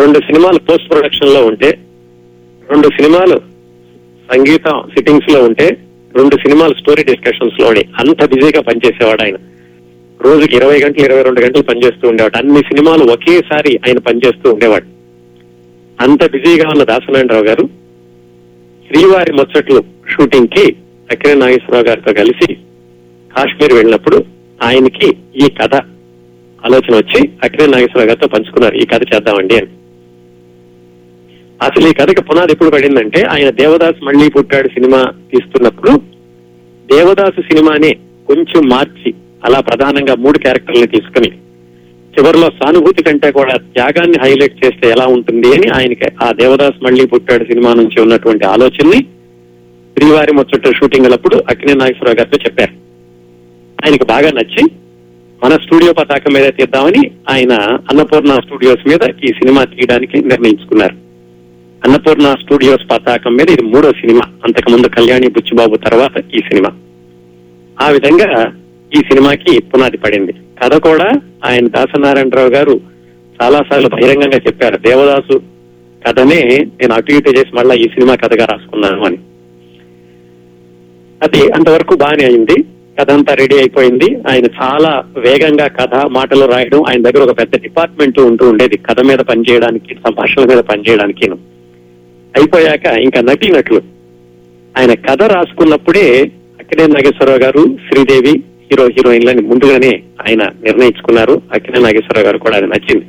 రెండు 0.00 0.18
సినిమాలు 0.18 0.58
పోస్ట్ 0.58 0.90
ప్రొడక్షన్లో 0.90 1.46
ఉంటే 1.46 1.78
రెండు 2.70 2.88
సినిమాలు 2.88 3.36
సంగీతం 4.34 4.82
సిట్టింగ్స్లో 4.94 5.44
ఉంటే 5.44 5.76
రెండు 6.16 6.36
సినిమాలు 6.36 6.74
స్టోరీ 6.74 7.04
డిస్కషన్స్లోనే 7.04 7.84
అంత 7.98 8.34
బిజీగా 8.34 8.62
పనిచేసేవాడు 8.62 9.22
ఆయన. 9.22 9.36
రోజుకి 10.22 10.56
ఇరవై 10.56 10.80
గంటలు 10.80 11.04
ఇరవై 11.04 11.22
రెండు 11.22 11.40
గంటలు 11.40 11.62
పనిచేస్తూ 11.62 12.08
ఉండేవాడు. 12.08 12.38
అన్ని 12.38 12.58
సినిమాలు 12.58 13.04
ఒకేసారి 13.04 13.76
ఆయన 13.76 13.98
పనిచేస్తూ 13.98 14.52
ఉండేవాడు. 14.52 14.84
అంత 16.00 16.30
బిజీగా 16.30 16.68
ఉన్న 16.68 16.84
దాసనారాయణరావు 16.84 17.44
గారు 17.44 17.68
శ్రీవారి 18.88 19.32
ముచ్చట్లు 19.32 19.84
షూటింగ్కి 20.10 20.76
అక్కినే 21.12 21.34
నాగేశ్వరరావు 21.34 21.84
గారితో 21.84 22.12
కలిసి 22.12 22.54
కాశ్మీర్ 23.36 23.72
వెళ్ళినప్పుడు 23.72 24.24
ఆయనకి 24.62 25.16
ఈ 25.36 25.48
కథ 25.62 25.74
ఆలోచన 26.66 26.96
వచ్చి 26.96 27.28
అక్కినే 27.42 27.66
నాగేశ్వరరావు 27.66 28.08
గారితో 28.08 28.26
పంచుకున్నారు. 28.26 28.74
ఈ 28.74 28.86
కథ 28.86 29.02
చేద్దామండి 29.14 29.56
అని. 29.56 29.66
అసలు 31.62 31.88
ఈ 31.88 31.92
కథకి 31.92 32.22
పునాది 32.22 32.52
ఎప్పుడు 32.52 32.70
పడిందంటే 32.70 33.22
ఆయన 33.22 33.50
దేవదాస్ 33.50 34.04
మళ్ళీ 34.04 34.28
పుట్టాడు 34.28 34.68
సినిమా 34.68 35.04
తీస్తున్నప్పుడు. 35.32 35.92
దేవదాసు 36.94 37.40
సినిమానే 37.40 37.90
కొంచెం 38.26 38.62
మార్చి 38.68 39.14
అలా 39.44 39.60
ప్రధానంగా 39.60 40.14
మూడు 40.14 40.38
క్యారెక్టర్లు 40.38 40.86
తీసుకుని 40.86 41.30
చివరిలో 42.14 42.50
సానుభూతి 42.50 43.02
కంటే 43.02 43.30
కూడా 43.32 43.56
త్యాగాన్ని 43.56 44.18
హైలైట్ 44.22 44.64
చేస్తే 44.64 44.90
ఎలా 44.90 45.06
ఉంటుంది 45.06 45.54
అని 45.54 45.68
ఆయనకి 45.68 46.08
ఆ 46.22 46.32
దేవదాస్ 46.32 46.84
మళ్ళీ 46.84 47.06
పుట్టాడు 47.06 47.44
సినిమా 47.44 47.74
నుంచి 47.74 48.00
ఉన్నటువంటి 48.00 48.44
ఆలోచనని 48.44 49.02
శ్రీవారి 49.96 50.32
ముచ్చట 50.32 50.76
షూటింగ్లప్పుడు 50.76 51.44
అక్కినే 51.48 51.74
నాగేశ్వరరావు 51.74 52.16
గారితో 52.16 52.38
చెప్పారు. 52.44 52.72
ఆయనకు 53.84 54.04
బాగా 54.04 54.30
నచ్చి 54.30 54.64
మన 55.44 55.56
స్టూడియో 55.56 55.92
పతాకం 55.92 56.32
మీద 56.32 56.52
తీద్దామని 56.52 57.10
ఆయన 57.30 57.52
అన్నపూర్ణ 57.90 58.32
స్టూడియోస్ 58.32 58.88
మీద 58.88 59.02
ఈ 59.24 59.26
సినిమా 59.26 59.64
తీయడానికి 59.64 60.28
నిర్ణయించుకున్నారు. 60.28 61.01
అన్నపూర్ణ 61.84 62.34
స్టూడియోస్ 62.42 62.90
పతాకం 62.90 63.36
మీద 63.36 63.50
ఇది 63.50 63.62
మూడో 63.62 63.92
సినిమా. 63.92 64.22
అంతకుముందు 64.44 64.86
కళ్యాణి 64.86 65.28
బుచ్చిబాబు 65.28 65.76
తర్వాత 65.76 66.24
ఈ 66.34 66.38
సినిమా. 66.38 66.70
ఆ 67.82 67.88
విధంగా 67.88 68.52
ఈ 68.98 69.00
సినిమాకి 69.00 69.62
పునాది 69.62 69.96
పడింది. 69.96 70.32
కథ 70.32 70.74
కూడా 70.74 71.12
ఆయన 71.44 71.68
దాసనారాయణరావు 71.68 72.48
గారు 72.48 72.80
చాలా 73.42 73.62
సార్లు 73.70 73.88
బహిరంగంగా 73.88 74.38
చెప్పారు. 74.46 74.76
దేవదాసు 74.76 75.42
కథనే 76.08 76.66
నేను 76.80 76.94
అటు 76.94 77.12
ఇటు 77.12 77.30
చేసి 77.30 77.56
మళ్ళా 77.56 77.74
ఈ 77.74 77.82
సినిమా 77.82 78.14
కథగా 78.14 78.44
రాసుకున్నాను 78.44 79.04
అని. 79.04 79.16
అది 81.22 81.52
అంతవరకు 81.52 81.96
బాగానే 81.96 82.24
అయింది. 82.24 82.64
కథ 83.00 83.10
అంతా 83.10 83.34
రెడీ 83.34 83.56
అయిపోయింది. 83.56 84.16
ఆయన 84.30 84.44
చాలా 84.44 85.04
వేగంగా 85.18 85.66
కథ 85.66 85.94
మాటలు 85.94 86.44
రాయడం 86.44 86.82
ఆయన 86.82 87.02
దగ్గర 87.02 87.30
ఒక 87.30 87.38
పెద్ద 87.38 87.62
డిపార్ట్మెంట్ 87.62 88.18
ఉంటూ 88.18 88.48
ఉండేది. 88.48 88.76
కథ 88.76 89.00
మీద 89.00 89.18
పనిచేయడానికి 89.18 89.94
సంభాషణ 89.94 90.44
మీద 90.44 90.58
పనిచేయడానికి 90.58 91.30
అయిపోయాక 92.36 92.86
ఇంకా 92.86 93.20
నటినట్లు. 93.20 93.82
ఆయన 94.78 94.94
కథ 94.94 95.22
రాసుకున్నప్పుడే 95.22 96.32
అక్కినే 96.60 96.86
నాగేశ్వరరావు 96.86 97.38
గారు 97.38 97.78
శ్రీదేవి 97.88 98.38
హీరో 98.38 98.86
హీరోయిన్లని 98.86 99.42
ముందుగానే 99.42 100.02
ఆయన 100.20 100.42
నిర్ణయించుకున్నారు. 100.62 101.42
అక్కినే 101.52 101.78
నాగేశ్వరరావు 101.78 102.26
గారు 102.26 102.38
కూడా 102.38 102.56
అది 102.56 102.66
నచ్చింది. 102.66 103.06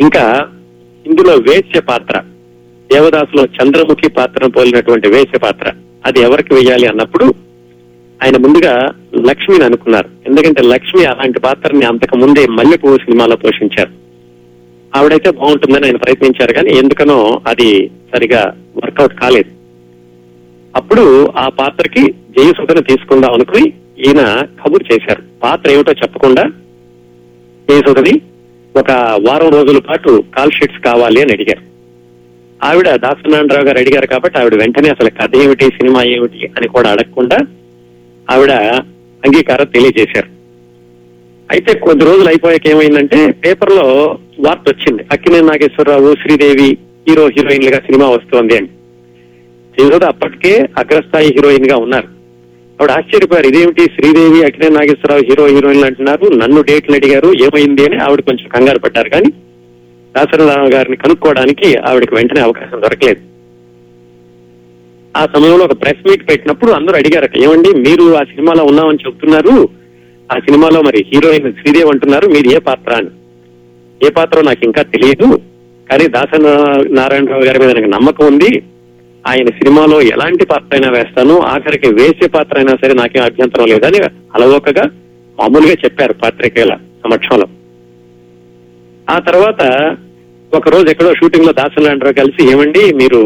ఇంకా 0.00 0.48
ఇందులో 1.06 1.34
వేశ్య 1.34 1.80
పాత్ర 1.80 2.22
దేవదాసులో 2.92 3.44
చంద్రముఖి 3.44 4.08
పాత్రను 4.08 4.50
పోలినటువంటి 4.50 5.08
వేశ్య 5.08 5.38
పాత్ర 5.38 5.72
అది 6.06 6.20
ఎవరికి 6.20 6.54
వేయాలి 6.54 6.86
అన్నప్పుడు 6.86 7.34
ఆయన 8.24 8.36
ముందుగా 8.36 8.88
లక్ష్మిని 9.26 9.64
అనుకున్నారు. 9.64 10.08
ఎందుకంటే 10.26 10.62
లక్ష్మి 10.62 11.04
అలాంటి 11.04 11.40
పాత్రని 11.40 11.84
అంతకు 11.84 12.16
ముందే 12.16 12.46
మల్లెపువ్వు 12.46 12.98
సినిమాలో 12.98 13.36
పోషించారు. 13.36 14.05
ఆవిడైతే 14.96 15.30
బాగుంటుందని 15.30 15.86
ఆయన 15.86 15.96
ప్రయత్నించారు 15.96 16.52
కానీ 16.52 16.70
ఎందుకనో 16.70 17.40
అది 17.46 17.90
సరిగా 18.14 18.54
వర్కౌట్ 18.76 19.14
కాలేదు. 19.14 19.50
అప్పుడు 20.76 21.26
ఆ 21.36 21.48
పాత్రకి 21.48 22.12
జయసుధను 22.38 22.80
తీసుకుందాం 22.80 23.32
అనుకుని 23.32 23.72
ఈయన 23.98 24.46
కబురు 24.64 24.94
చేశారు. 24.94 25.22
పాత్ర 25.42 25.70
ఏమిటో 25.70 25.92
చెప్పకుండా 25.92 26.42
జయసుధని 27.70 28.20
ఒక 28.76 28.90
వారం 29.28 29.48
రోజుల 29.48 29.78
పాటు 29.78 30.24
కాల్ 30.36 30.50
షీట్స్ 30.50 30.84
కావాలి 30.84 31.22
అని 31.22 31.32
అడిగారు. 31.32 31.76
ఆవిడ 32.64 32.88
దాసనారాయణరావు 32.90 33.66
గారు 33.66 33.78
అడిగారు 33.78 34.06
కాబట్టి 34.06 34.38
ఆవిడ 34.38 34.54
వెంటనే 34.54 34.88
అసలు 34.88 35.10
కథ 35.10 35.36
ఏమిటి 35.36 35.64
సినిమా 35.64 36.02
ఏమిటి 36.02 36.50
అని 36.56 36.68
కూడా 36.68 36.90
అడగకుండా 36.90 37.38
ఆవిడ 38.30 38.50
అంగీకారం 39.26 39.66
తెలియజేశారు. 39.66 40.35
అయితే 41.52 41.78
కొద్ది 41.78 42.04
రోజులు 42.04 42.28
అయిపోయాక 42.28 42.66
ఏమైందంటే 42.68 43.30
పేపర్లో 43.30 44.18
వార్త 44.40 44.64
వచ్చింది. 44.68 45.02
అక్కినే 45.12 45.40
నాగేశ్వరరావు 45.40 46.14
శ్రీదేవి 46.22 46.78
హీరో 47.08 47.26
హీరోయిన్లుగా 47.26 47.78
సినిమా 47.78 48.08
వస్తోంది 48.08 48.56
అని. 48.56 48.68
యశోద 49.80 50.04
అప్పటికే 50.04 50.58
అగ్రస్థాయి 50.78 51.28
హీరోయిన్గా 51.28 51.76
ఉన్నారు. 51.76 52.06
ఆవిడ 52.80 52.90
ఆశ్చర్యపోయారు 52.90 53.46
ఇదేమిటి 53.46 53.80
శ్రీదేవి 53.80 54.44
అక్కినే 54.44 54.68
నాగేశ్వరరావు 54.68 55.22
హీరో 55.22 55.46
హీరోయిన్లు 55.46 55.86
అంటున్నారు? 55.86 56.28
నన్ను 56.28 56.62
డేట్లు 56.62 56.94
అడిగారు 56.94 57.32
ఏమైంది? 57.42 57.84
అని 57.84 57.96
ఆవిడ 57.96 58.20
కొంచెం 58.20 58.48
కంగారు 58.48 58.78
పడ్డారు. 58.78 59.08
కానీ 59.08 59.30
దాసరరావు 60.16 60.68
గారిని 60.68 60.96
కనుక్కోవడానికి 60.96 61.76
ఆవిడకి 61.76 62.14
వెంటనే 62.14 62.40
అవకాశం 62.40 62.82
దొరకలేదు. 62.82 63.36
ఆ 65.16 65.26
సమయంలో 65.26 65.64
ఒక 65.64 65.82
ప్రెస్ 65.82 66.08
మీట్ 66.08 66.30
పెట్టినప్పుడు 66.30 66.72
అందరూ 66.72 66.94
అడిగారట 66.94 67.38
ఏమండి 67.38 67.68
మీరు 67.68 68.14
ఆ 68.14 68.22
సినిమాలో 68.22 68.64
ఉన్నామని 68.64 68.98
చెప్తున్నారు 69.06 69.85
ఆ 70.30 70.38
సినిమాలో 70.38 70.82
మరి 70.82 71.00
హీరోయిన్ 71.10 71.52
శ్రీదేవి 71.52 71.88
అంటున్నారు 71.88 72.26
మీరు 72.28 72.48
ఏ 72.56 72.58
పాత్ర 72.58 72.92
అని. 72.92 73.10
ఏ 74.00 74.08
పాత్ర 74.10 74.40
నాకు 74.40 74.64
ఇంకా 74.64 74.82
తెలియదు 74.82 75.28
కానీ 75.90 76.06
దాస 76.08 76.30
నారాయణరావు 76.98 77.44
గారి 77.44 77.58
మీద 77.58 77.70
నాకు 77.76 77.90
నమ్మకం 77.96 78.26
ఉంది. 78.26 78.50
ఆయన 79.24 79.50
సినిమాలో 79.50 80.02
ఎలాంటి 80.02 80.44
పాత్ర 80.44 80.72
అయినా 80.72 80.88
వేస్తాను 80.90 81.34
ఆఖరికి 81.52 81.88
వేసే 81.88 82.26
పాత్ర 82.26 82.58
అయినా 82.58 82.74
సరే 82.74 82.94
నాకేం 82.94 83.24
అభ్యంతరం 83.24 83.66
లేదని 83.66 84.00
అలవోకగా 84.34 84.84
మామూలుగా 85.38 85.76
చెప్పారు 85.84 86.12
పాత్రికేయుల 86.12 86.74
సమక్షంలో. 87.04 87.46
ఆ 89.10 89.18
తర్వాత 89.18 89.62
ఒక 90.54 90.68
రోజు 90.68 90.88
ఎక్కడో 90.90 91.14
షూటింగ్లో 91.14 91.52
దాసనారాయణరావు 91.52 92.14
కలిసి 92.14 92.42
ఏమండి 92.52 92.94
మీరు 92.94 93.20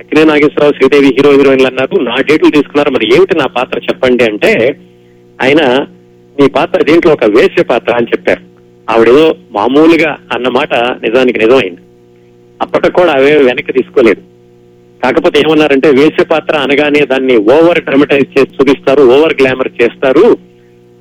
అక్కినే 0.00 0.24
నాగేశ్వరరావు 0.24 0.72
శ్రీదేవి 0.72 1.06
హీరో 1.06 1.30
హీరోయిన్లు 1.30 1.66
అన్నారు 1.66 1.96
నా 2.02 2.16
డేట్లు 2.28 2.50
తీసుకున్నారు 2.50 2.90
మరి 2.90 3.14
ఏమిటి 3.16 3.36
నా 3.38 3.46
పాత్ర 3.46 3.78
చెప్పండి 3.78 4.24
అంటే 4.24 4.52
ఆయన 5.44 5.62
మీ 6.38 6.48
పాత్ర 6.48 6.78
దీంట్లో 6.88 7.12
ఒక 7.12 7.24
వేశ్య 7.24 7.62
పాత్ర 7.62 7.92
అని 7.96 8.10
చెప్పారు. 8.12 8.42
ఆవిడేదో 8.90 9.24
మామూలుగా 9.56 10.18
అన్నమాట 10.34 10.74
నిజానికి 10.74 11.38
నిజమైంది. 11.38 11.82
అప్పటికి 12.62 12.94
కూడా 12.98 13.12
అవే 13.12 13.32
వెనక్కి 13.36 13.72
తీసుకోలేదు. 13.72 14.22
కాకపోతే 15.02 15.40
ఏమన్నారంటే 15.40 15.88
వేశ్య 15.90 16.24
పాత్ర 16.24 16.56
అనగానే 16.56 17.00
దాన్ని 17.00 17.36
ఓవర్ 17.36 17.84
డ్రమటైజ్ 17.84 18.28
చేసి 18.34 18.56
చూపిస్తారు 18.56 19.02
ఓవర్ 19.02 19.36
గ్లామర్ 19.40 19.70
చేస్తారు. 19.82 20.26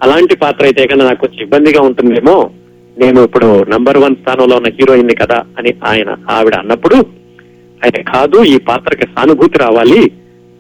అలాంటి 0.03 0.36
పాత్ర 0.36 0.63
అయితే 0.65 0.88
కన్నా 0.88 1.05
నాకు 1.05 1.19
కొంచెం 1.19 1.41
ఇబ్బందిగా 1.45 1.81
ఉంటుందేమో 1.81 2.50
నేను 2.98 3.19
ఇప్పుడు 3.24 3.65
నంబర్ 3.69 3.98
వన్ 3.98 4.15
స్థానంలో 4.15 4.55
ఉన్న 4.55 4.69
హీరోయిన్ 4.77 5.15
కదా 5.21 5.39
అని 5.60 5.71
ఆయన 5.86 6.15
ఆవిడ 6.29 6.55
అన్నప్పుడు 6.55 6.98
అయితే 7.83 8.03
కాదు 8.03 8.43
ఈ 8.43 8.55
పాత్రకి 8.69 9.05
సానుభూతి 9.15 9.60
రావాలి. 9.60 10.12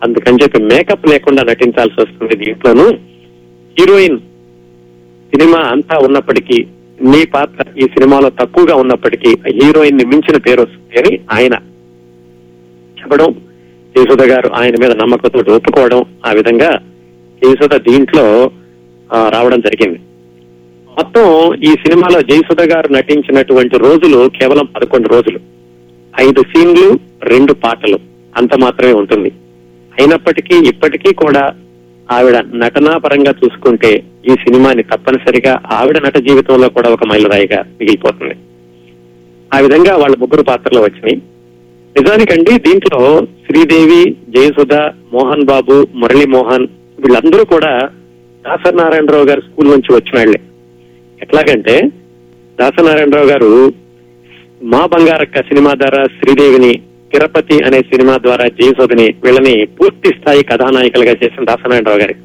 అందుకని 0.03 0.39
చెప్పి 0.43 0.59
మేకప్ 0.63 1.09
లేకుండా 1.09 1.41
నటించాల్సి 1.43 2.01
వస్తుంది 2.01 2.35
దీంట్లోనూ. 2.35 2.85
హీరోయిన్ 3.79 4.19
సినిమా 5.33 5.59
అంతా 5.59 5.97
ఉన్నప్పటికీ 5.97 6.65
నీ 7.01 7.25
పాత్ర 7.25 7.65
ఈ 7.77 7.81
సినిమాలో 7.81 8.29
తక్కువగా 8.29 8.75
ఉన్నప్పటికీ 8.75 9.35
హీరోయిన్ని 9.47 10.05
మించిన 10.05 10.37
పేరు 10.37 10.61
వస్తుంది 10.61 10.99
అని 10.99 11.19
ఆయన 11.31 11.53
చెప్పడం 12.99 13.35
యశోద 13.97 14.21
గారు 14.21 14.49
ఆయన 14.53 14.75
మీద 14.79 14.91
నమ్మకంతో 14.91 15.55
ఒప్పుకోవడం 15.55 16.05
ఆ 16.25 16.31
విధంగా 16.31 16.79
యశోద 17.43 17.81
దీంట్లో 17.81 18.51
రావడం 19.29 19.59
జరిగింది. 19.59 19.99
మొత్తం 20.97 21.55
ఈ 21.55 21.67
సినిమాలో 21.67 22.21
జయసుధ 22.21 22.61
గారు 22.61 22.93
నటించినటువంటి 22.93 23.77
రోజులు 23.77 24.29
కేవలం 24.29 24.65
పదకొండు 24.65 25.07
రోజులు. 25.07 25.39
ఐదు 26.21 26.41
సీన్లు 26.41 26.99
రెండు 27.23 27.53
పాటలు. 27.53 27.99
అంత 28.37 28.55
మాత్రమే 28.55 28.93
ఉంటుంది. 28.93 29.31
అయినప్పటికీ 29.99 30.55
ఇప్పటికీ 30.55 31.13
కూడా 31.13 31.53
ఆవిడ 32.11 32.37
నటనా 32.53 32.97
పరంగా 32.97 33.33
చూసుకుంటే 33.45 34.03
ఈ 34.25 34.29
సినిమాని 34.29 34.83
తప్పనిసరిగా 34.83 35.59
ఆవిడ 35.71 35.97
నట 35.97 36.17
జీవితంలో 36.17 36.69
కూడా 36.69 36.89
ఒక 36.89 37.05
మైలురాయిగా 37.05 37.59
మిగిలిపోతుంది. 37.79 38.35
ఆ 39.53 39.59
విధంగా 39.59 39.95
వాళ్ళ 39.97 40.15
ముగ్గురు 40.19 40.43
పాత్రలు 40.43 40.81
వచ్చినాయి. 40.81 41.17
నిజానికండి 41.95 42.53
దీంట్లో 42.57 43.27
శ్రీదేవి 43.45 44.15
జయసుధ 44.29 44.73
మోహన్ 45.13 45.45
బాబు 45.45 45.87
మురళీ 45.95 46.25
మోహన్ 46.25 46.67
వీళ్ళందరూ 46.99 47.45
కూడా 47.45 47.73
దాసనారాయణరావు 48.45 49.25
గారి 49.25 49.41
స్కూల్ 49.41 49.69
నుంచి 49.69 49.93
వచ్చిన 49.93 50.17
వాళ్ళే. 50.17 50.39
ఎట్లాగంటే 51.21 51.75
దాసనారాయణరావు 52.59 53.27
గారు 53.27 53.73
మా 54.63 54.85
బంగారక్క 54.85 55.41
సినిమా 55.41 55.71
ద్వారా 55.73 56.03
శ్రీదేవిని 56.05 56.73
తిరుపతి 57.13 57.63
అనే 57.63 57.81
సినిమా 57.81 58.17
ద్వారా 58.17 58.45
జయసుధని 58.47 59.13
వీళ్ళని 59.23 59.65
పూర్తి 59.65 60.09
స్థాయి 60.09 60.43
కథానాయికలుగా 60.43 61.11
చేసిన 61.11 61.43
దాసనారాయణరావు 61.43 61.99
గారి. 61.99 62.15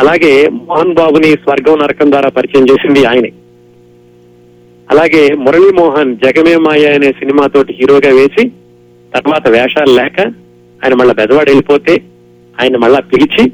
అలాగే 0.00 0.48
మోహన్ 0.48 0.94
బాబుని 0.94 1.30
స్వర్గం 1.32 1.78
నరకం 1.78 2.10
ద్వారా 2.10 2.28
పరిచయం 2.28 2.66
చేసింది 2.70 3.04
ఆయనే. 3.04 3.32
అలాగే 4.90 5.34
మురళీ 5.34 5.72
మోహన్ 5.72 6.16
జగమే 6.16 6.56
మాయ 6.56 6.94
అనే 6.94 7.12
సినిమాతోటి 7.12 7.72
హీరోగా 7.72 8.14
వేసి 8.14 8.48
తర్వాత 9.14 9.48
వేషాలు 9.48 9.92
లేక 9.92 10.20
ఆయన 10.80 10.94
మళ్ళా 10.94 11.14
బెదవాడు 11.14 11.50
వెళ్ళిపోతే 11.50 12.02
ఆయన 12.60 12.76
మళ్ళా 12.76 13.00
పిలిచి 13.00 13.52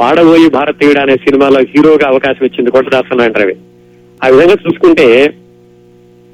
పాడబోయి 0.00 0.48
భారతీయుడు 0.50 0.98
అనే 0.98 1.16
సినిమాలో 1.16 1.60
హీరోగా 1.60 2.08
అవకాశం 2.08 2.44
ఇచ్చింది 2.46 2.70
కూడా 2.70 2.88
దాసనారాయణరావే. 2.88 3.56
ఆ 4.24 4.28
విధంగా 4.28 4.56
చూసుకుంటే 4.66 5.06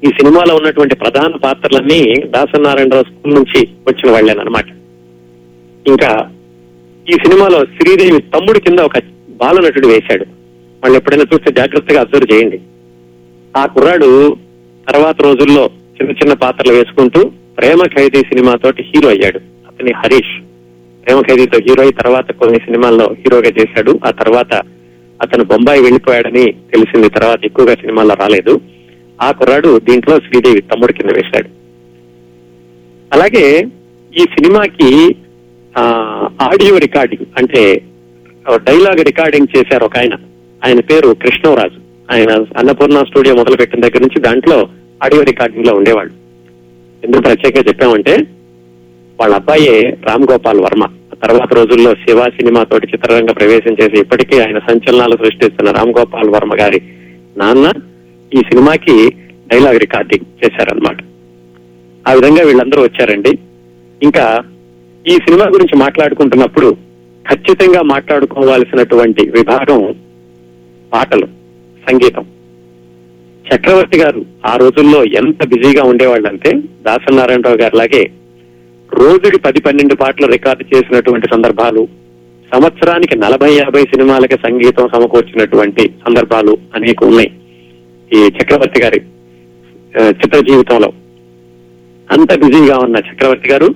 ఈ 0.03 0.07
సినిమాలో 0.07 0.55
ఉన్నటువంటి 0.55 0.95
ప్రధాన 0.95 1.31
పాత్రలన్నీ 1.43 2.13
దాసనారాయణరావు 2.25 3.03
స్కూల్ 3.03 3.35
నుంచి 3.35 3.67
వచ్చిన 3.87 4.11
వాళ్ళేనమాట 4.11 4.65
ఇంకా 5.87 6.31
ఈ 7.09 7.11
సినిమాలో 7.11 7.65
శ్రీదేవి 7.65 8.21
తమ్ముడి 8.21 8.59
కింద 8.59 8.79
ఒక 8.79 8.91
బాలనటుడు 9.29 9.87
వేశాడు. 9.87 10.23
వాళ్ళు 10.83 10.97
ఎప్పుడైనా 10.97 11.25
చూస్తే 11.33 11.51
జాగ్రత్తగా 11.51 12.01
అబ్జర్వ్ 12.01 12.33
చేయండి. 12.33 12.59
ఆ 13.57 13.65
కుర్రాడు 13.65 14.37
తర్వాత 14.89 15.21
రోజుల్లో 15.21 15.65
చిన్న 15.65 16.11
చిన్న 16.11 16.33
పాత్రలు 16.33 16.73
వేసుకుంటూ 16.73 17.31
ప్రేమ 17.57 17.85
ఖైదీ 17.85 18.17
సినిమాతోటి 18.17 18.83
హీరో 18.83 19.09
అయ్యాడు. 19.09 19.37
అతని 19.37 19.91
హరీష్. 19.91 20.43
ప్రేమ 21.05 21.21
ఖైదీతో 21.21 21.57
హీరో 21.57 21.83
అయి 21.83 21.91
తర్వాత 21.91 22.31
కొన్ని 22.31 22.59
సినిమాల్లో 22.59 23.05
హీరోగా 23.05 23.51
చేశాడు. 23.61 23.99
ఆ 24.05 24.11
తర్వాత 24.11 24.53
అతను 25.21 25.43
బొంబాయి 25.43 25.81
వెళ్ళిపోయాడని 25.81 26.51
తెలిసింది. 26.51 27.09
తర్వాత 27.09 27.45
ఎక్కువగా 27.45 27.75
సినిమాల్లో 27.75 28.15
రాలేదు. 28.15 28.61
ఆ 29.21 29.31
కుర్రాడు 29.31 29.79
దీంట్లో 29.79 30.15
శ్రీదేవి 30.19 30.61
తమ్ముడు 30.61 30.93
కింద 30.93 31.11
వేశాడు. 31.11 31.49
అలాగే 33.13 33.45
ఈ 34.17 34.23
సినిమాకి 34.35 34.89
ఆడియో 36.41 36.77
రికార్డింగ్ 36.77 37.25
అంటే 37.37 37.81
డైలాగ్ 38.67 39.05
రికార్డింగ్ 39.05 39.47
చేశారు 39.57 39.85
ఒక 39.85 39.97
ఆయన. 39.97 40.15
ఆయన 40.65 40.79
పేరు 40.79 41.09
కృష్ణరాజు. 41.23 41.79
ఆయన 42.11 42.31
అన్నపూర్ణ 42.57 43.03
స్టూడియో 43.03 43.35
మొదలు 43.35 43.57
పెట్టిన 43.57 43.79
దగ్గర 43.79 44.01
నుంచి 44.01 44.19
దాంట్లో 44.21 44.59
ఆడియో 45.03 45.21
రికార్డింగ్లో 45.23 45.73
ఉండేవాళ్ళు. 45.73 46.13
ఎందుకు 47.03 47.21
ప్రత్యేకంగా 47.21 47.63
చెప్పామంటే 47.67 48.15
వాళ్ళ 49.19 49.35
అబ్బాయే 49.35 49.97
రామ్ 50.07 50.27
గోపాల్ 50.31 50.59
వర్మ. 50.61 50.85
తర్వాత 51.23 51.53
రోజుల్లో 51.53 51.91
శివ 51.93 52.23
సినిమా 52.29 52.63
తోటి 52.63 52.87
చిత్రరంగ 52.93 53.31
ప్రవేశం 53.31 53.73
చేసి 53.81 53.99
ఇప్పటికీ 53.99 54.39
ఆయన 54.39 54.59
సంచలనాలు 54.59 55.15
సృష్టిస్తున్న 55.17 55.71
రామ్ 55.71 55.93
గోపాల్ 55.99 56.29
వర్మ 56.29 56.53
గారి 56.59 56.81
నాన్న 57.37 57.71
ఈ 58.35 58.37
సినిమాకి 58.37 59.15
డైలాగ్ 59.47 59.79
రికార్డింగ్ 59.79 60.25
చేశారనమాట 60.43 60.97
ఆ 62.07 62.13
విధంగా 62.13 62.43
వీళ్ళందరూ 62.43 62.83
వచ్చారండి. 62.83 63.37
ఇంకా 64.03 64.43
ఈ 65.07 65.09
సినిమా 65.09 65.45
గురించి 65.45 65.79
మాట్లాడుకుంటున్నప్పుడు 65.79 66.77
ఖచ్చితంగా 67.29 67.81
మాట్లాడుకోవాల్సినటువంటి 67.81 69.29
విభాగం 69.29 69.95
పాటలు 70.93 71.25
సంగీతం. 71.89 72.25
చక్రవర్తి 73.55 73.97
గారు 73.97 74.25
ఆ 74.45 74.55
రోజుల్లో 74.55 75.03
ఎంత 75.03 75.47
బిజీగా 75.47 75.83
ఉండేవాళ్ళంటే 75.83 76.51
దాసనారాయణరావు 76.81 77.57
గారు 77.57 77.75
లాగే 77.75 78.11
రోజుకి 78.93 79.37
పది 79.37 79.61
పన్నెండు 79.61 79.95
పాటలు 79.95 80.27
రికార్డు 80.27 80.75
చేసినటువంటి 80.75 81.27
సందర్భాలు 81.27 81.87
సంవత్సరానికి 82.53 83.15
నలభై 83.15 83.53
యాభై 83.55 83.81
సినిమాలకి 83.81 84.33
సంగీతం 84.33 84.89
సమకూర్చినటువంటి 84.95 85.89
సందర్భాలు 86.07 86.57
అనేక 86.75 87.03
ఉన్నాయి. 87.03 87.31
ఈ 88.13 88.19
చక్రవర్తి 88.37 88.79
గారి 88.81 88.99
చిత్ర 90.09 90.39
జీవితంలో. 90.39 90.89
అంత 92.11 92.31
బిజీగా 92.43 92.77
ఉన్న 92.77 92.97
చక్రవర్తి 92.97 93.49
గారు 93.49 93.67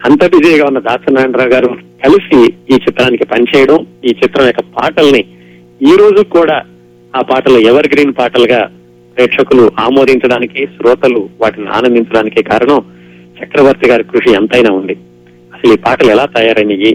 అంత 0.00 0.22
బిజీగా 0.36 0.66
ఉన్న 0.66 0.78
దాసనారాయణరావు 0.78 1.50
గారు 1.50 1.68
కలిసి 2.04 2.38
ఈ 2.70 2.74
చిత్రానికి 2.74 3.24
పనిచేయడం 3.24 3.86
ఈ 4.04 4.08
చిత్రం 4.08 4.46
యొక్క 4.46 4.60
పాటల్ని 4.60 5.24
ఈ 5.82 5.96
రోజు 5.96 6.22
కూడా 6.22 6.56
ఆ 7.16 7.20
పాటలు 7.22 7.58
ఎవర్ 7.58 7.88
గ్రీన్ 7.94 8.14
పాటలుగా 8.18 8.60
ప్రేక్షకులు 9.16 9.70
ఆమోదించడానికి 9.78 10.66
శ్రోతలు 10.66 11.28
వాటిని 11.40 11.68
ఆనందించడానికి 11.68 12.42
కారణం 12.42 12.80
చక్రవర్తి 13.38 13.88
గారి 13.88 14.04
కృషి 14.04 14.30
ఎంతైనా 14.32 14.70
ఉంది. 14.72 14.96
అసలు 15.52 15.72
ఈ 15.72 15.76
పాటలు 15.76 16.10
ఎలా 16.10 16.24
తయారయ్యాయి 16.26 16.92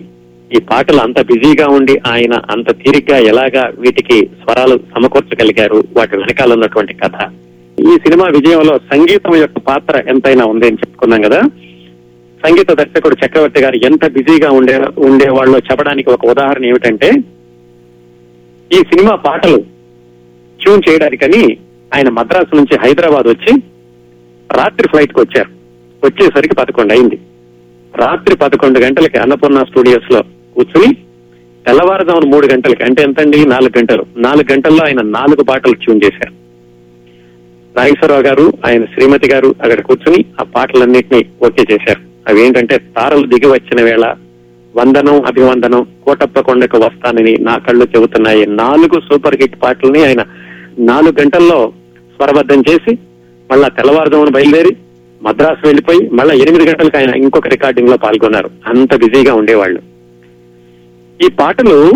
ఈ 0.53 0.59
పాటలు 0.59 0.97
అంత 0.97 1.21
బిజీగా 1.21 1.67
ఉండి 1.67 2.01
ఆయన 2.07 2.33
అంత 2.33 2.83
తీరిగ్గా 2.83 3.17
ఎలాగా 3.17 3.71
వీటికి 3.79 4.25
స్వరాలు 4.25 4.79
సమకూర్చగలిగారు? 4.95 5.83
వాటి 5.97 6.17
వెనకాల 6.17 6.53
ఉన్నటువంటి 6.53 6.93
కథ. 6.93 7.31
ఈ 7.79 7.97
సినిమా 7.97 8.27
విజయంలో 8.27 8.77
సంగీతం 8.77 9.35
యొక్క 9.35 9.59
పాత్ర 9.59 10.03
ఎంతైనా 10.09 10.45
ఉంది 10.45 10.67
అని 10.67 10.75
చెప్పుకున్నాం 10.75 11.21
కదా? 11.21 11.41
సంగీత 12.47 12.71
దర్శకుడు 12.71 13.15
చక్రవర్తి 13.25 13.61
గారు 13.61 13.75
ఎంత 13.75 14.11
బిజీగా 14.11 14.51
ఉండే 14.51 14.81
ఉండేవాళ్ళు 14.97 15.57
చెప్పడానికి 15.57 16.09
ఒక 16.09 16.25
ఉదాహరణ 16.25 16.65
ఏమిటంటే 16.65 17.11
ఈ 18.73 18.75
సినిమా 18.75 19.15
పాటలు 19.15 19.57
ట్యూన్ 20.61 20.81
చేయడానికని 20.89 21.57
ఆయన 21.95 22.09
మద్రాసు 22.09 22.55
నుంచి 22.55 22.77
హైదరాబాద్ 22.77 23.27
వచ్చి 23.27 23.61
రాత్రి 24.51 24.87
ఫ్లైట్కు 24.87 25.21
వచ్చారు. 25.21 25.49
వచ్చేసరికి 26.05 26.55
పదకొండు 26.55 26.93
అయింది. 26.93 27.19
రాత్రి 27.97 28.35
పదకొండు 28.35 28.79
గంటలకి 28.79 29.17
అన్నపూర్ణ 29.17 29.63
స్టూడియోస్లో 29.63 30.21
కూర్చుని 30.55 30.93
తెల్లవారుజామున 31.67 32.29
మూడు 32.33 32.47
గంటలకి 32.53 32.83
అంటే 32.83 33.01
ఎంతండి? 33.01 33.45
నాలుగు 33.45 33.77
గంటలు. 33.77 34.05
నాలుగు 34.17 34.53
గంటల్లో 34.53 34.85
ఆయన 34.85 35.01
నాలుగు 35.01 35.43
పాటలు 35.43 35.73
ట్యూన్ 35.73 36.01
చేశారు. 36.03 36.33
నాగేశ్వరరావు 37.77 38.21
గారు 38.21 38.53
ఆయన 38.65 38.85
శ్రీమతి 38.85 39.31
గారు 39.31 39.55
అక్కడ 39.63 39.81
కూర్చుని 39.81 40.25
ఆ 40.39 40.43
పాటలన్నింటినీ 40.43 41.25
ఓకే 41.45 41.65
చేశారు. 41.71 42.01
అవి 42.27 42.45
ఏంటంటే 42.45 42.77
తారలు 42.77 43.27
దిగి 43.27 43.47
వచ్చిన 43.47 43.81
వేళ 43.81 44.15
వందనం 44.75 45.21
అభివందనం 45.21 45.85
కోటప్ప 46.05 46.39
కొండకు 46.39 46.77
వస్తానని 46.77 47.37
నా 47.39 47.57
కళ్ళు 47.57 47.87
చెబుతున్నాయి. 47.95 48.45
నాలుగు 48.45 48.99
సూపర్ 48.99 49.35
హిట్ 49.41 49.63
పాటల్ని 49.63 50.05
ఆయన 50.05 50.23
నాలుగు 50.79 51.21
గంటల్లో 51.21 51.73
స్వరబద్ధం 52.15 52.63
చేసి 52.69 52.97
మళ్ళా 53.51 53.67
తెల్లవారుజామున 53.67 54.29
బయలుదేరి 54.29 54.77
మద్రాసు 55.25 55.65
వెళ్ళిపోయి 55.65 56.09
మళ్ళీ 56.09 56.37
ఎనిమిది 56.37 56.69
గంటలకు 56.69 56.97
ఆయన 56.97 57.09
ఇంకొక 57.09 57.47
రికార్డింగ్లో 57.47 57.97
పాల్గొన్నారు. 57.97 58.49
అంత 58.67 58.95
బిజీగా 58.95 59.33
ఉండేవాళ్ళు. 59.33 59.81
ఈ 61.25 61.29
పాటలు 61.29 61.91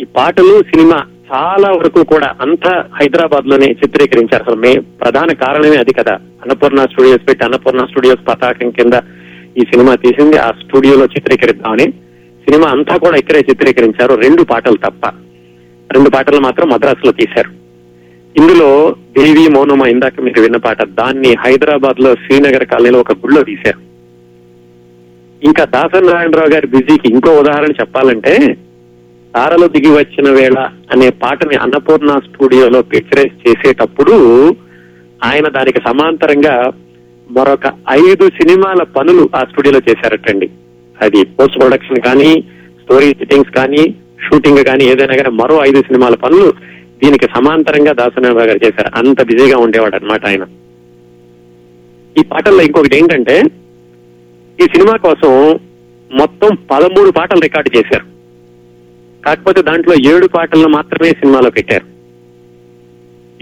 ఈ 0.00 0.04
పాటలు 0.04 0.62
సినిమా 0.62 1.02
చాలా 1.34 1.70
వరకు 1.70 2.04
కూడా 2.04 2.34
అంతా 2.40 2.84
హైదరాబాద్లోనే 3.00 3.66
చిత్రీకరించారు. 3.66 4.42
అసలు 4.42 4.54
మే 4.54 4.78
ప్రధాన 4.78 5.32
కారణమే 5.32 5.76
అది 5.76 5.92
కదా. 5.92 6.12
అన్నపూర్ణ 6.14 6.84
స్టూడియోస్ 6.84 7.28
పెట్టి 7.28 7.44
అన్నపూర్ణ 7.44 7.84
స్టూడియోస్ 7.84 8.28
పతాకం 8.28 8.70
కింద 8.70 8.92
ఈ 9.56 9.60
సినిమా 9.60 9.94
తీసింది. 9.94 10.36
ఆ 10.36 10.50
స్టూడియోలో 10.50 11.04
చిత్రీకరిద్దామని 11.04 11.84
సినిమా 12.48 12.68
అంతా 12.70 12.96
కూడా 12.96 13.16
ఇక్కడే 13.16 13.38
చిత్రీకరించారు. 13.50 14.14
రెండు 14.14 14.42
పాటలు 14.42 14.76
తప్ప. 14.76 15.06
రెండు 15.92 16.10
పాటలు 16.10 16.40
మాత్రం 16.40 16.68
మద్రాసులో 16.68 17.12
తీశారు. 17.12 17.67
ఇందులో 18.38 18.96
దేవి 19.18 19.48
మౌనమ 19.48 19.86
ఇందాక 19.86 20.20
మీరు 20.20 20.40
విన్న 20.40 20.56
పాట 20.56 20.82
దాన్ని 20.82 21.30
హైదరాబాద్లో 21.44 22.14
శ్రీనగర్ 22.14 22.64
కాలనీలో 22.64 23.00
ఒక 23.00 23.12
గుళ్ళో 23.12 23.42
తీశారు. 23.42 23.80
ఇంకా 25.42 25.64
దాసరి 25.64 26.06
నారాయణరావు 26.06 26.50
గారి 26.50 26.66
బిజీకి 26.66 27.08
ఇంకో 27.08 27.30
ఉదాహరణ 27.30 27.70
చెప్పాలంటే 27.80 28.34
తారలో 29.34 29.68
దిగి 29.68 29.90
వచ్చిన 29.90 30.30
వేళ 30.30 30.58
అనే 30.92 31.10
పాటని 31.10 31.56
అన్నపూర్ణ 31.56 32.18
స్టూడియోలో 32.18 32.82
పిక్చరైజ్ 32.82 33.48
చేసేటప్పుడు 33.48 34.14
ఆయన 35.24 35.48
దానికి 35.48 35.80
సమాంతరంగా 35.80 36.72
మరొక 37.30 37.66
ఐదు 37.90 38.28
సినిమాల 38.28 38.82
పనులు 38.82 39.30
ఆ 39.34 39.40
స్టూడియోలో 39.44 39.80
చేశారటండి. 39.90 40.48
అది 41.02 41.24
పోస్ట్ 41.24 41.58
ప్రొడక్షన్ 41.58 42.00
కానీ 42.00 42.30
స్టోరీ 42.82 43.08
సిట్టింగ్స్ 43.10 43.50
కానీ 43.50 43.94
షూటింగ్ 44.26 44.64
కానీ 44.64 44.84
ఏదైనా 44.84 45.16
కానీ 45.16 45.36
మరో 45.36 45.64
ఐదు 45.64 45.82
సినిమాల 45.82 46.14
పనులు 46.14 46.52
దీనికి 47.04 47.26
సమాంతరంగా 47.26 47.92
దాసనారాయణ 47.92 48.50
గారు 48.50 48.60
చేశారు. 48.64 48.90
అంత 48.94 49.22
బిజీగా 49.22 49.58
ఉండేవాడు 49.58 49.96
అనమాట 49.96 50.26
ఆయన. 50.26 50.46
ఈ 52.18 52.22
పాటల్లో 52.22 52.62
ఇంకొకటి 52.62 52.96
ఏంటంటే 52.96 53.42
ఈ 54.60 54.64
సినిమా 54.64 54.96
కోసం 54.96 55.60
మొత్తం 56.12 56.58
పదమూడు 56.70 57.10
పాటలు 57.10 57.40
రికార్డు 57.40 57.78
చేశారు. 57.78 58.04
కాకపోతే 59.24 59.62
దాంట్లో 59.62 59.94
ఏడు 59.94 60.26
పాటలను 60.26 60.68
మాత్రమే 60.68 61.10
సినిమాలో 61.10 61.50
పెట్టారు. 61.50 61.98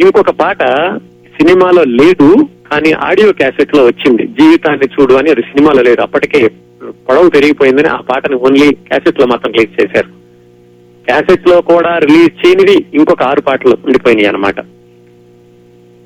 ఇంకొక 0.03 0.31
పాట 0.31 0.62
సినిమాలో 1.38 1.85
లేదు 1.85 2.49
కానీ 2.73 2.92
ఆడియో 2.92 3.33
క్యాసెట్లో 3.33 3.87
వచ్చింది. 3.87 4.27
జీవితాన్ని 4.27 4.88
చూడు 5.01 5.14
అని 5.14 5.31
అది 5.31 5.42
సినిమాలో 5.42 5.83
లేదు. 5.83 6.01
అప్పటికే 6.01 6.51
పొడవు 7.09 7.31
పెరిగిపోయిందని 7.31 7.88
ఆ 7.88 7.97
పాటను 7.97 8.37
ఓన్లీ 8.37 8.75
క్యాసెట్లో 8.75 9.27
మాత్రం 9.27 9.53
రిలీజ్ 9.53 9.81
చేశారు. 9.81 10.15
క్యాసెట్లో 11.07 11.61
కూడా 11.61 11.99
రిలీజ్ 11.99 12.47
చేయనివి 12.47 12.87
ఇంకొక 12.95 13.23
ఆరు 13.23 13.40
పాటలు 13.40 13.77
ఉండిపోయినాయి 13.85 14.27
అన్నమాట. 14.27 14.61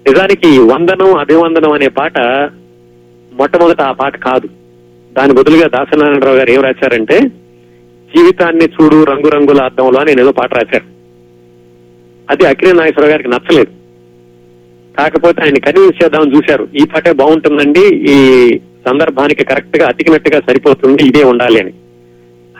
నిజానికి 0.08 0.58
వందనం 0.58 1.16
అభివందనం 1.16 1.72
అనే 1.72 1.88
పాట 1.88 2.18
మొట్టమొదట 3.32 3.80
ఆ 3.80 3.92
పాట 3.92 4.16
కాదు. 4.16 4.48
దాని 5.12 5.32
బదులుగా 5.32 5.68
దాసనారాయణరావు 5.68 6.36
గారు 6.36 6.50
ఏం 6.50 6.62
రాశారంటే 6.62 7.18
జీవితాన్ని 8.16 8.64
చూడు 8.64 9.04
రంగురంగుల 9.04 9.60
అర్థంలో 9.60 10.00
అని 10.00 10.10
నేను 10.10 10.20
ఏదో 10.20 10.32
పాట 10.32 10.54
రాశారు. 10.54 10.84
అది 12.30 12.46
అఖిల 12.46 12.72
నాగేశ్వరరావు 12.72 13.10
గారికి 13.10 13.28
నచ్చలేదు. 13.28 13.80
కాకపోతే 14.98 15.42
ఆయన 15.42 15.58
కన్విన్స్ 15.58 16.04
చేద్దామని 16.04 16.36
చూశారు. 16.36 16.68
ఈ 16.74 16.84
పాటే 16.84 17.12
బాగుంటుందండి 17.12 17.86
ఈ 17.94 18.58
సందర్భానికి 18.88 19.44
కరెక్ట్గా 19.44 19.88
అతికినట్టుగా 19.88 20.40
సరిపోతుంది 20.40 21.02
ఇదే 21.02 21.24
ఉండాలి 21.24 21.60
అని. 21.60 21.72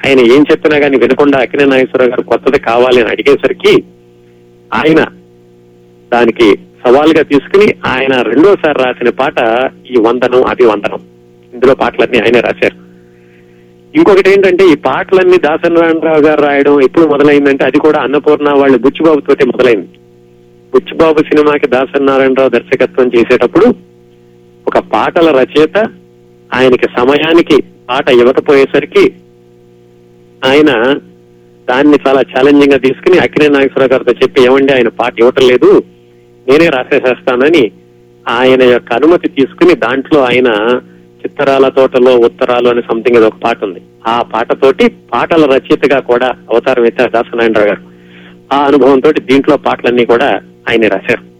ఆయన 0.06 0.20
ఏం 0.20 0.44
చెప్పినా 0.50 0.78
కానీ 0.78 0.96
వినకుండా 0.96 1.38
అక్కినే 1.38 1.64
నాగేశ్వరరావు 1.64 2.10
గారు 2.10 2.22
కొత్తది 2.22 2.58
కావాలి 2.58 3.00
అని 3.00 3.10
అడిగేసరికి 3.10 3.84
ఆయన 4.74 5.06
దానికి 6.12 6.56
సవాల్గా 6.56 7.22
తీసుకుని 7.22 7.74
ఆయన 7.86 8.22
రెండోసారి 8.22 8.84
రాసిన 8.84 9.10
పాట 9.10 9.34
ఈ 9.90 9.96
వందనం 10.00 10.44
అది 10.44 10.64
వందనం. 10.64 11.00
ఇందులో 11.54 11.74
పాటలన్నీ 11.74 12.18
ఆయనే 12.18 12.40
రాశారు. 12.40 12.76
ఇంకొకటి 13.96 14.30
ఏంటంటే 14.30 14.66
ఈ 14.66 14.74
పాటలన్నీ 14.74 15.36
దాసనారాయణరావు 15.36 16.20
గారు 16.20 16.42
రాయడం 16.42 16.82
ఎప్పుడు 16.82 17.06
మొదలైందంటే 17.06 17.64
అది 17.64 17.78
కూడా 17.78 18.00
అన్నపూర్ణ 18.00 18.50
వాళ్ళ 18.50 18.76
బుచ్చిబాబుతో 18.76 19.46
మొదలైంది. 19.46 19.88
బుచ్చిబాబు 20.74 21.18
సినిమాకి 21.18 21.66
దాసనారాయణరావు 21.66 22.48
దర్శకత్వం 22.48 23.10
చేసేటప్పుడు 23.16 23.74
ఒక 24.66 24.78
పాటల 24.78 25.30
రచయిత 25.40 25.78
ఆయనకి 26.54 26.86
సమయానికి 26.86 27.62
పాట 27.62 28.08
ఇవ్వకపోయేసరికి 28.08 29.12
ఆయన 30.44 30.98
దాన్ని 31.70 31.98
చాలా 32.08 32.20
ఛాలెంజింగ్గా 32.20 32.78
తీసుకుని 32.78 33.18
అక్కినే 33.18 33.48
నాగేశ్వరరావు 33.48 33.92
గారితో 33.92 34.12
చెప్పి 34.12 34.42
ఏమండి 34.42 34.72
ఆయన 34.72 34.88
పాట 34.88 35.14
ఇవ్వటం 35.18 35.48
లేదు. 35.48 35.82
నేనే 36.48 36.68
రాసేసేస్తానని 36.68 37.70
ఆయన 38.28 38.62
యొక్క 38.62 38.92
అనుమతి 38.92 39.28
తీసుకుని 39.28 39.74
దాంట్లో 39.74 40.20
ఆయన 40.20 40.80
చిత్తరాల 41.20 41.68
తోటలో 41.68 42.16
ఉత్తరాలు 42.16 42.68
అనే 42.68 42.80
సంథింగ్ 42.80 43.16
అది 43.16 43.26
ఒక 43.26 43.34
పాట 43.44 43.64
ఉంది. 43.64 43.80
ఆ 44.06 44.22
పాటతోటి 44.22 44.88
పాటల 44.88 45.44
రచయితగా 45.44 46.00
కూడా 46.00 46.26
అవతారం 46.26 46.84
ఎత్తారు 46.84 47.10
దాసనారాయణరావు 47.10 47.68
గారు. 47.68 47.82
ఆ 48.52 48.66
అనుభవంతో 48.66 49.12
దీంట్లో 49.12 49.56
పాటలన్నీ 49.56 50.04
కూడా 50.04 50.40
ఆయనే 50.70 50.88
రాశారు. 50.88 51.30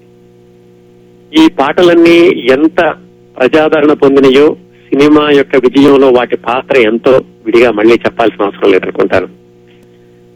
ఈ 1.38 1.48
పాటలన్నీ 1.48 2.46
ఎంత 2.50 2.94
ప్రజాదరణ 3.38 3.92
పొందినయో 3.92 4.56
సినిమా 4.92 5.30
యొక్క 5.30 5.56
విజయంలో 5.56 6.10
వాటి 6.10 6.36
పాత్ర 6.36 6.78
ఎంతో 6.78 7.24
విడిగా 7.44 7.70
మళ్ళీ 7.70 7.94
చెప్పాల్సిన 7.94 8.44
అవసరం 8.44 8.72
లేదనుకుంటాను. 8.72 9.26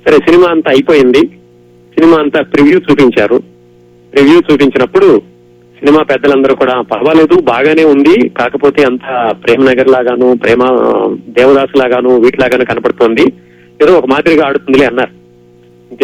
సరే 0.06 0.16
సినిమా 0.16 0.50
అంతా 0.50 0.70
అయిపోయింది. 0.70 1.26
సినిమా 1.94 2.18
అంతా 2.18 2.42
ప్రివ్యూ 2.42 2.78
చూపించారు. 2.78 3.42
ప్రివ్యూ 4.12 4.40
చూపించినప్పుడు 4.52 5.22
సినిమా 5.78 6.02
పెద్దలందరూ 6.02 6.54
కూడా 6.54 6.80
పర్వాలేదు 6.80 7.40
బాగానే 7.40 7.84
ఉంది. 7.84 8.28
కాకపోతే 8.28 8.84
అంత 8.84 9.34
ప్రేమనగర్ 9.44 9.88
లాగాను 9.88 10.38
ప్రేమ 10.44 10.64
దేవదాస్ 11.28 11.76
లాగాను 11.76 12.20
వీటిలాగాను 12.20 12.64
కనపడుతోంది. 12.64 13.22
ఏదో 13.82 13.98
ఒక 13.98 14.06
మాదిరిగా 14.06 14.46
ఆడుతుందిలే 14.46 14.86
అన్నారు. 14.86 15.24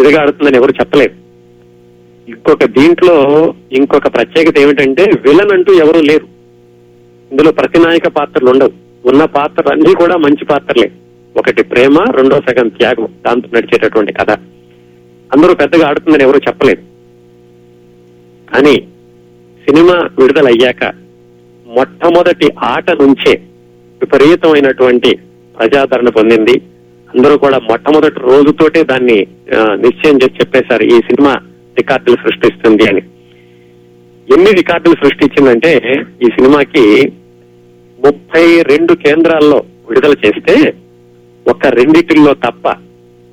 ఇదిగా 0.00 0.20
ఆడుతుందని 0.20 0.56
ఎవరు 0.56 0.70
చెప్పలేదు. 0.70 1.14
ఇంకొక 2.28 2.64
దీంట్లో 2.64 3.54
ఇంకొక 3.72 4.14
ప్రత్యేకత 4.14 4.58
ఏమిటంటే 4.58 5.02
విలన్ 5.02 5.52
అంటూ 5.52 5.72
ఎవరు 5.72 5.98
లేరు. 5.98 6.39
ఇందులో 7.32 7.52
ప్రతినాయక 7.52 8.08
పాత్రలు 8.08 8.50
ఉండవు. 8.50 8.72
ఉన్న 9.08 9.24
పాత్రలు 9.24 9.68
అన్ని 9.68 9.94
కూడా 9.94 10.16
మంచి 10.16 10.44
పాత్రలే. 10.44 10.90
ఒకటి 11.36 11.62
ప్రేమ 11.62 12.04
రెండో 12.10 12.40
సగం 12.48 12.68
త్యాగం. 12.68 13.08
దాంతో 13.26 13.48
నడిచేటటువంటి 13.54 14.12
కథ. 14.12 14.30
అందరూ 15.34 15.54
పెద్దగా 15.54 15.88
ఆడుతుందని 15.88 16.22
ఎవరు 16.22 16.40
చెప్పలేదు. 16.48 16.82
కానీ 18.54 18.74
సినిమా 19.64 20.08
విడుదలయ్యాక 20.18 20.84
మొట్టమొదటి 21.66 22.52
ఆట 22.58 22.90
నుంచే 22.90 23.32
విపరీతమైనటువంటి 24.00 25.18
ప్రజాదరణ 25.58 26.08
పొందింది. 26.08 26.60
అందరూ 27.14 27.38
కూడా 27.38 27.58
మొట్టమొదటి 27.58 28.20
రోజుతోటే 28.20 28.82
దాన్ని 28.82 29.26
నిశ్చయం 29.54 30.16
చేసి 30.16 30.34
చెప్పేశారు. 30.40 30.82
ఈ 30.82 30.98
సినిమా 31.00 31.34
రికార్డులు 31.78 32.16
సృష్టిస్తుంది 32.16 32.88
అని. 32.88 33.02
ఎన్ని 34.34 34.50
రికార్డులు 34.50 34.94
సృష్టించిందంటే 34.94 35.76
ఈ 36.22 36.26
సినిమాకి 36.26 37.12
ముప్పై 38.04 38.62
రెండు 38.62 38.92
కేంద్రాల్లో 38.94 39.62
విడుదల 39.88 40.14
చేస్తే 40.26 40.74
ఒక 41.50 41.66
రెండిటిల్లో 41.66 42.34
తప్ప 42.34 42.68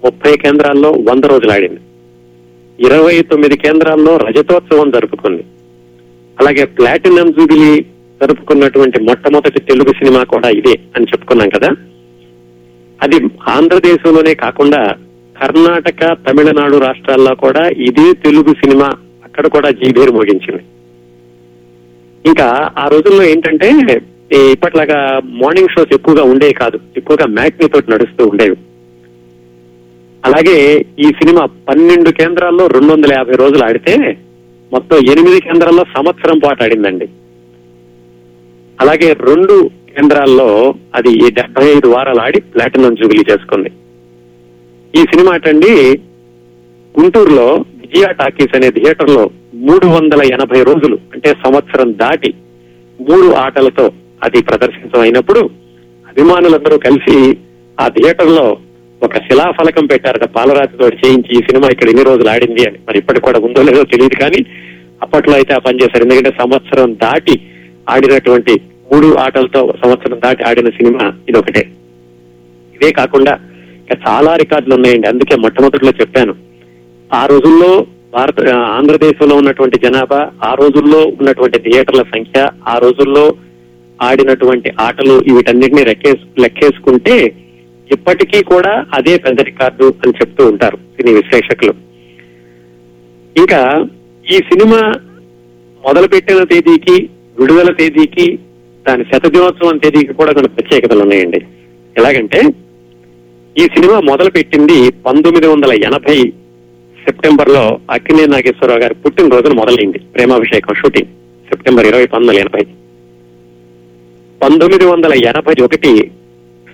ముప్పై 0.05 0.37
కేంద్రాల్లో 0.37 0.91
వంద 0.91 1.23
రోజులు 1.23 1.51
ఆడింది. 1.51 1.79
ఇరవై 2.85 3.21
తొమ్మిది 3.21 3.57
కేంద్రాల్లో 3.57 4.17
రజతోత్సవం 4.17 4.89
జరుపుకుంది. 4.89 5.43
అలాగే 6.39 6.65
ప్లాటినం 6.65 7.31
జూబిలీ 7.31 7.85
జరుపుకున్నటువంటి 8.21 9.03
మొట్టమొదటి 9.03 9.61
తెలుగు 9.61 9.93
సినిమా 9.93 10.23
కూడా 10.23 10.49
ఇదే 10.49 10.79
అని 10.95 11.05
చెప్పుకున్నాం 11.05 11.49
కదా. 11.49 11.69
అది 13.01 13.15
ఆంధ్రదేశంలోనే 13.47 14.33
కాకుండా 14.33 14.95
కర్ణాటక 15.41 16.17
తమిళనాడు 16.29 16.77
రాష్ట్రాల్లో 16.77 17.35
కూడా 17.35 17.69
ఇదే 17.69 18.13
తెలుగు 18.13 18.53
సినిమా 18.53 18.91
అక్కడ 19.23 19.47
కూడా 19.47 19.69
జీబేరు 19.69 20.11
మోగించింది. 20.11 20.63
ఇంకా 22.25 22.69
ఆ 22.77 22.87
రోజుల్లో 22.87 23.23
ఏంటంటే 23.23 24.01
ఇప్పట్లాగా 24.35 25.21
మార్నింగ్ 25.25 25.67
షోస్ 25.67 25.93
ఎక్కువగా 25.93 26.23
ఉండేవి 26.23 26.53
కాదు. 26.53 26.79
ఎక్కువగా 26.97 27.25
మ్యాట్నీ 27.25 27.67
తోటి 27.67 27.91
నడుస్తూ 27.91 28.27
ఉండేవి. 28.27 28.55
అలాగే 30.25 30.85
ఈ 30.99 31.03
సినిమా 31.03 31.45
పన్నెండు 31.45 32.09
కేంద్రాల్లో 32.09 32.67
రెండు 32.67 32.93
వందల 32.93 33.13
యాభై 33.13 33.35
రోజులు 33.35 33.63
ఆడితే 33.63 34.17
మొత్తం 34.73 34.97
ఎనిమిది 34.97 35.41
కేంద్రాల్లో 35.41 35.83
సంవత్సరం 35.83 36.39
పాటు 36.39 36.63
ఆడిందండి. 36.63 37.07
అలాగే 38.81 39.13
రెండు 39.13 39.69
కేంద్రాల్లో 39.95 40.73
అది 40.95 41.31
డెబ్బై 41.31 41.67
ఐదు 41.69 41.87
వారాలు 41.87 42.21
ఆడి 42.21 42.41
ప్లాటినం 42.41 42.95
జూబిలీ 42.95 43.23
చేసుకుంది. 43.31 43.69
ఈ 44.95 45.03
సినిమా 45.03 45.33
అటండి 45.33 45.99
గుంటూరులో 46.99 47.53
విజయ 47.53 48.13
టాకీస్ 48.13 48.55
అనే 48.55 48.69
థియేటర్లో 48.71 49.29
మూడు 49.53 49.87
వందల 49.87 50.21
ఎనభై 50.33 50.63
రోజులు 50.63 50.97
అంటే 51.13 51.29
సంవత్సరం 51.29 51.93
దాటి 51.93 52.33
మూడు 53.09 53.33
ఆటలతో 53.33 53.91
అది 54.23 54.41
ప్రదర్శించడం 54.41 55.01
అయినప్పుడు 55.01 55.49
అభిమానులందరూ 56.09 56.77
కలిసి 56.77 57.37
ఆ 57.79 57.87
థియేటర్లో 57.87 58.57
ఒక 59.03 59.17
శిలాఫలకం 59.17 59.85
పెట్టారట 59.85 60.23
పాలరాతితో 60.23 60.87
చేయించి 60.87 61.39
ఈ 61.39 61.41
సినిమా 61.41 61.67
ఇక్కడ 61.67 61.89
ఎన్ని 61.89 62.03
రోజులు 62.03 62.29
ఆడింది 62.29 62.67
అని. 62.67 62.77
మరి 62.87 62.97
ఇప్పటికి 62.97 63.25
కూడా 63.25 63.39
ఉందో 63.39 63.61
లేదో 63.61 63.83
తెలియదు 63.83 64.15
కానీ 64.21 64.45
అప్పట్లో 65.01 65.33
అయితే 65.33 65.53
ఆ 65.53 65.57
పని 65.57 65.79
చేశారు. 65.83 66.03
ఎందుకంటే 66.03 66.31
సంవత్సరం 66.41 66.93
దాటి 66.93 67.41
ఆడినటువంటి 67.89 68.61
మూడు 68.93 69.15
ఆటలతో 69.15 69.73
సంవత్సరం 69.83 70.19
దాటి 70.23 70.43
ఆడిన 70.43 70.69
సినిమా 70.69 71.13
ఇది 71.29 71.37
ఒకటే 71.37 71.71
ఇదే 72.75 72.91
కాకుండా 72.91 73.39
ఇంకా 73.79 73.95
చాలా 74.07 74.35
రికార్డులు 74.35 74.75
ఉన్నాయండి. 74.75 75.07
అందుకే 75.07 75.35
మొట్టమొదటిలో 75.35 75.91
చెప్పాను. 76.01 76.35
ఆ 77.13 77.25
రోజుల్లో 77.25 77.85
భారత 78.13 78.49
ఆంధ్రదేశంలో 78.53 79.35
ఉన్నటువంటి 79.35 79.79
జనాభా 79.79 80.29
ఆ 80.43 80.53
రోజుల్లో 80.53 80.99
ఉన్నటువంటి 80.99 81.59
థియేటర్ల 81.59 82.03
సంఖ్య 82.03 82.49
ఆ 82.67 82.77
రోజుల్లో 82.77 83.33
ఆడినటువంటి 84.01 84.73
ఆటలు 84.79 85.13
వీటన్నిటిని 85.13 85.85
లెక్కేసు 85.85 86.41
లెక్కేసుకుంటే 86.41 87.33
ఇప్పటికీ 87.91 88.43
కూడా 88.43 88.85
అదే 88.93 89.17
పెద్ద 89.17 89.41
రికార్డు 89.41 89.85
అని 89.85 90.13
చెప్తూ 90.21 90.45
ఉంటారు 90.45 90.77
సినీ 90.77 91.13
విశ్లేషకులు. 91.13 91.73
ఇంకా 93.37 93.85
ఈ 94.31 94.37
సినిమా 94.37 94.93
మొదలుపెట్టిన 95.87 96.43
తేదీకి 96.43 97.09
విడుదల 97.39 97.73
తేదీకి 97.73 98.39
దాని 98.87 99.03
శతదినోత్సవం 99.03 99.77
తేదీకి 99.77 100.13
కూడా 100.13 100.33
కొన్ని 100.33 100.49
ప్రత్యేకతలు 100.49 100.99
ఉన్నాయండి. 100.99 101.41
ఎలాగంటే 101.97 102.41
ఈ 103.57 103.65
సినిమా 103.65 103.99
మొదలు 103.99 104.29
పెట్టింది 104.29 104.91
పంతొమ్మిది 104.91 105.47
వందల 105.47 105.73
ఎనభై 105.73 106.33
సెప్టెంబర్లో 107.05 107.79
అక్కినే 107.91 108.25
నాగేశ్వరరావు 108.25 108.79
గారి 108.79 108.95
పుట్టినరోజున 108.95 109.53
మొదలైంది. 109.53 109.97
ప్రేమాభిషేకం 109.97 110.75
షూటింగ్ 110.75 111.07
సెప్టెంబర్ 111.49 111.85
ఇరవై 111.85 112.05
పంతొమ్మిది 112.05 112.41
ఎనభై. 112.41 112.65
పంతొమ్మిది 114.43 114.85
వందల 114.85 115.13
ఎనభై 115.13 115.53
ఒకటి 115.63 116.11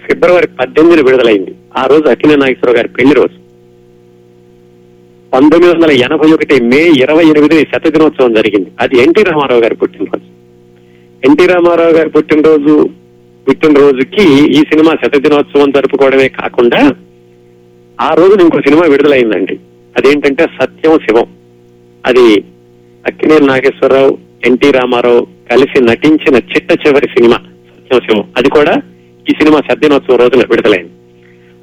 ఫిబ్రవరి 0.05 0.47
పద్దెనిమిది 0.47 1.03
విడుదలైంది. 1.03 1.55
ఆ 1.77 1.85
రోజు 1.85 2.03
అక్కినే 2.03 2.35
నాగేశ్వరరావు 2.35 2.75
గారి 2.75 2.87
పెళ్ళి 2.87 3.15
రోజు. 3.15 3.43
పంతొమ్మిది 5.33 5.75
వందల 5.75 5.91
ఎనభై 5.91 6.31
ఒకటి 6.31 6.61
మే 6.63 6.89
ఇరవై 6.89 7.25
ఎనిమిది 7.25 7.67
శత 7.75 7.87
దినోత్సవం 7.87 8.33
జరిగింది. 8.33 8.71
అది 8.79 8.97
ఎన్టీ 8.97 9.23
రామారావు 9.23 9.61
గారి 9.61 9.75
పుట్టినరోజు. 9.75 10.23
ఎన్టీ 11.27 11.45
రామారావు 11.45 11.91
గారి 11.91 12.09
పుట్టినరోజు 12.09 12.89
పుట్టినరోజుకి 13.47 14.51
ఈ 14.51 14.61
సినిమా 14.61 14.93
శత 15.05 15.17
దినోత్సవం 15.17 15.71
జరుపుకోవడమే 15.71 16.27
కాకుండా 16.27 16.91
ఆ 18.01 18.13
రోజున 18.13 18.41
ఇంకో 18.41 18.61
సినిమా 18.61 18.85
విడుదలైందండి. 18.85 19.59
అదేంటంటే 19.97 20.45
సత్యం 20.45 20.99
శివం. 20.99 21.25
అది 22.05 22.43
అక్కినేని 23.05 23.47
నాగేశ్వరరావు 23.47 24.17
ఎన్టీ 24.45 24.71
రామారావు 24.71 25.27
కలిసి 25.53 25.83
నటించిన 25.83 26.35
చిట్ట 26.35 26.87
చివరి 26.87 27.07
సినిమా 27.07 27.37
సత్యం 27.93 28.23
అది 28.37 28.49
కూడా 28.49 28.81
ఈ 29.29 29.31
సినిమా 29.31 29.59
సద్యనోత్సవం 29.59 30.17
రోజున 30.17 30.39
విడుదలైంది. 30.39 30.89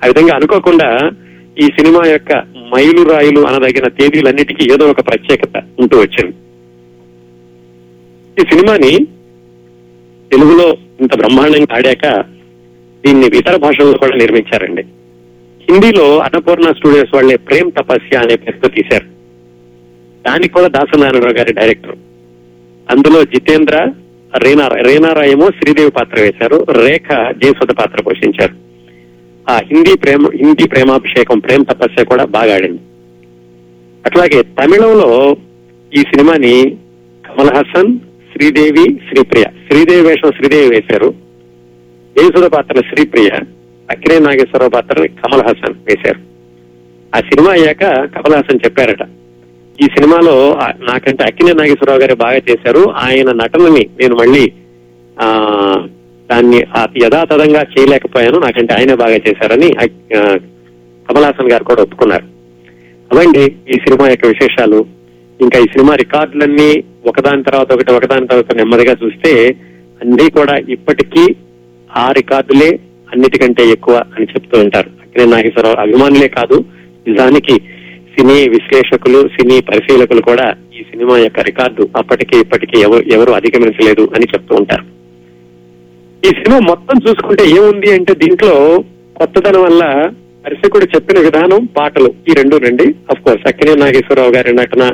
ఆ 0.04 0.06
విధంగా 0.06 0.34
అనుకోకుండా 0.34 1.10
ఈ 1.58 1.66
సినిమా 1.66 2.06
యొక్క 2.06 2.32
మైలురాయిలు 2.74 3.40
అనదగిన 3.40 3.88
తేదీలన్నిటికీ 3.88 4.72
ఏదో 4.72 4.86
ఒక 4.86 5.00
ప్రత్యేకత 5.08 5.62
ఉంటూ 5.78 5.98
వచ్చింది. 5.98 6.34
ఈ 8.42 8.46
సినిమాని 8.50 9.06
తెలుగులో 10.32 10.76
ఇంత 11.00 11.16
బ్రహ్మాండంగా 11.16 11.76
ఆడాక 11.76 12.24
దీన్ని 13.06 13.26
ఇతర 13.26 13.56
భాషల్లో 13.56 13.98
కూడా 13.98 14.16
నిర్మించారండి. 14.16 14.82
హిందీలో 15.70 16.18
అన్నపూర్ణ 16.18 16.72
స్టూడియోస్ 16.72 17.14
వాళ్ళే 17.14 17.36
ప్రేమ్ 17.36 17.72
తపస్య 17.78 18.16
అనే 18.16 18.36
పేరుతో 18.36 18.68
తీశారు. 18.68 19.04
దానికి 20.26 20.52
కూడా 20.52 20.66
దాసనారాయణరావు 20.66 21.34
గారి 21.34 21.52
డైరెక్టర్. 21.52 21.96
అందులో 22.90 23.24
జితేంద్ర 23.24 23.92
రేనా 24.38 24.68
రేనారా 24.68 25.24
శ్రీదేవి 25.26 25.90
పాత్ర 25.90 26.22
వేశారు. 26.22 26.66
రేఖ 26.70 27.08
జయసుధ 27.12 27.70
పాత్ర 27.70 28.02
పోషించారు. 28.02 28.54
ఆ 29.50 29.56
హిందీ 29.56 29.96
ప్రేమ 29.96 30.30
హిందీ 30.34 30.68
ప్రేమాభిషేకం 30.68 31.38
ప్రేమ 31.38 31.62
తపస్య 31.62 32.04
కూడా 32.04 32.24
బాగా 32.24 32.54
ఆడింది. 32.54 32.80
అట్లాగే 34.06 34.42
తమిళంలో 34.42 35.36
ఈ 35.94 35.96
సినిమాని 35.96 36.76
కమల్ 37.26 37.50
హాసన్ 37.50 37.98
శ్రీదేవి 38.32 39.00
శ్రీప్రియ 39.08 39.42
శ్రీదేవి 39.42 40.06
వేషం 40.06 40.30
శ్రీదేవి 40.30 40.68
వేశారు. 40.68 41.14
జయసుధ 42.18 42.44
పాత్ర 42.46 42.80
శ్రీప్రియ 42.80 43.30
అక్కినే 43.90 44.18
నాగేశ్వరరావు 44.18 44.70
పాత్రని 44.70 45.08
కమల్ 45.08 45.42
హాసన్ 45.42 45.74
వేశారు. 45.84 46.20
ఆ 47.16 47.20
సినిమా 47.20 47.50
అయ్యాక 47.52 47.80
కమల్ 47.84 48.34
హాసన్ 48.34 48.58
చెప్పారట 48.64 49.02
ఈ 49.80 49.84
సినిమాలో 49.84 50.58
నాకంటే 50.80 51.24
అక్కినే 51.24 51.52
నాగేశ్వరరావు 51.52 52.00
గారు 52.00 52.14
బాగా 52.14 52.36
చేశారు. 52.36 52.90
ఆయన 52.90 53.32
నటనని 53.32 53.86
నేను 54.00 54.16
మళ్ళీ 54.16 54.52
ఆ 55.20 55.34
దాన్ని 56.30 56.62
యథాతథంగా 57.02 57.66
చేయలేకపోయాను. 57.78 58.38
నాకంటే 58.38 58.74
ఆయనే 58.74 58.94
బాగా 58.94 59.14
చేశారని 59.14 59.72
అక్- 59.80 60.18
ఆ, 60.18 60.38
గారు 61.52 61.64
కూడా 61.64 61.82
ఒప్పుకున్నారు. 61.82 62.24
అవండి 63.12 63.42
ఈ 63.68 63.72
సినిమా 63.72 64.08
యొక్క 64.08 64.26
విశేషాలు. 64.26 64.86
ఇంకా 65.40 65.58
ఈ 65.58 65.62
సినిమా 65.62 65.94
రికార్డులన్నీ 65.94 66.82
ఒకదాని 67.06 67.42
తర్వాత 67.42 67.72
ఒకటి 67.72 67.92
ఒకదాని 67.92 68.26
తర్వాత 68.26 68.54
నెమ్మదిగా 68.54 68.96
చూస్తే 69.04 69.54
అన్ని 70.02 70.30
కూడా 70.30 70.58
ఇప్పటికీ 70.68 71.34
ఆ 71.96 72.12
రికార్డులే 72.12 72.80
అన్నిటికంటే 73.12 73.68
ఎక్కువ 73.68 74.04
అని 74.16 74.24
చెప్తూ 74.24 74.58
ఉంటారు. 74.60 74.90
అక్కినే 75.02 75.24
నాగేశ్వరరావు 75.24 75.76
అభిమానులే 75.76 76.28
కాదు 76.28 76.64
నిజానికి 77.08 77.60
సినీ 78.20 78.48
విశ్లేషకులు 78.52 79.20
సినీ 79.34 79.60
పరిశీలకులు 79.60 80.22
కూడా 80.22 80.46
ఈ 80.78 80.80
సినిమా 80.88 81.14
యొక్క 81.18 81.40
రికార్డు 81.40 81.84
అప్పటికి 81.96 82.34
ఇప్పటికి 82.38 82.76
ఎవరు 82.86 83.02
ఎవరు 83.14 83.32
అధిగమించలేదు 83.32 84.04
అని 84.14 84.26
చెప్తూ 84.32 84.52
ఉంటారు. 84.54 84.84
ఈ 86.22 86.30
సినిమా 86.38 86.58
మొత్తం 86.58 86.96
చూసుకుంటే 87.04 87.44
ఏముంది 87.50 87.90
అంటే 87.92 88.14
దీంట్లో 88.22 88.56
కొత్తదనం 89.16 89.62
వల్ల 89.62 89.84
దర్శకుడు 90.46 90.88
చెప్పిన 90.94 91.18
విధానం 91.18 91.62
పాటలు 91.78 92.10
ఈ 92.28 92.34
రెండు 92.40 92.56
రండి 92.56 92.86
అఫ్ 93.12 93.22
కోర్స్ 93.22 93.46
అక్కినే 93.50 93.74
నాగేశ్వరరావు 93.74 94.34
గారి 94.36 94.52
నటన 94.52 94.84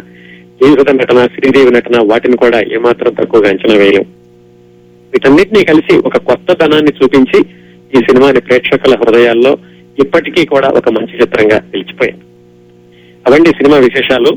జీవిత 0.60 0.88
నటన 0.90 1.26
శ్రీదేవి 1.34 1.70
నటన 1.70 2.04
వాటిని 2.12 2.36
కూడా 2.36 2.60
ఏమాత్రం 2.78 3.14
తక్కువగా 3.14 3.50
అంచనా 3.50 3.74
వేయలేం. 3.74 4.06
వీటన్నిటినీ 5.12 5.64
కలిసి 5.64 5.96
ఒక 6.10 6.16
కొత్త 6.30 6.58
ధనాన్ని 6.62 6.94
చూపించి 7.00 7.40
ఈ 7.96 8.04
సినిమాని 8.08 8.40
ప్రేక్షకుల 8.40 8.96
హృదయాల్లో 9.02 9.54
ఇప్పటికీ 9.98 10.44
కూడా 10.54 10.68
ఒక 10.68 10.88
మంచి 10.98 11.20
చిత్రంగా 11.22 11.60
నిలిచిపోయింది. 11.74 12.35
అవండి 13.26 13.50
సినిమా 13.50 13.76
విశేషాలు. 13.78 14.30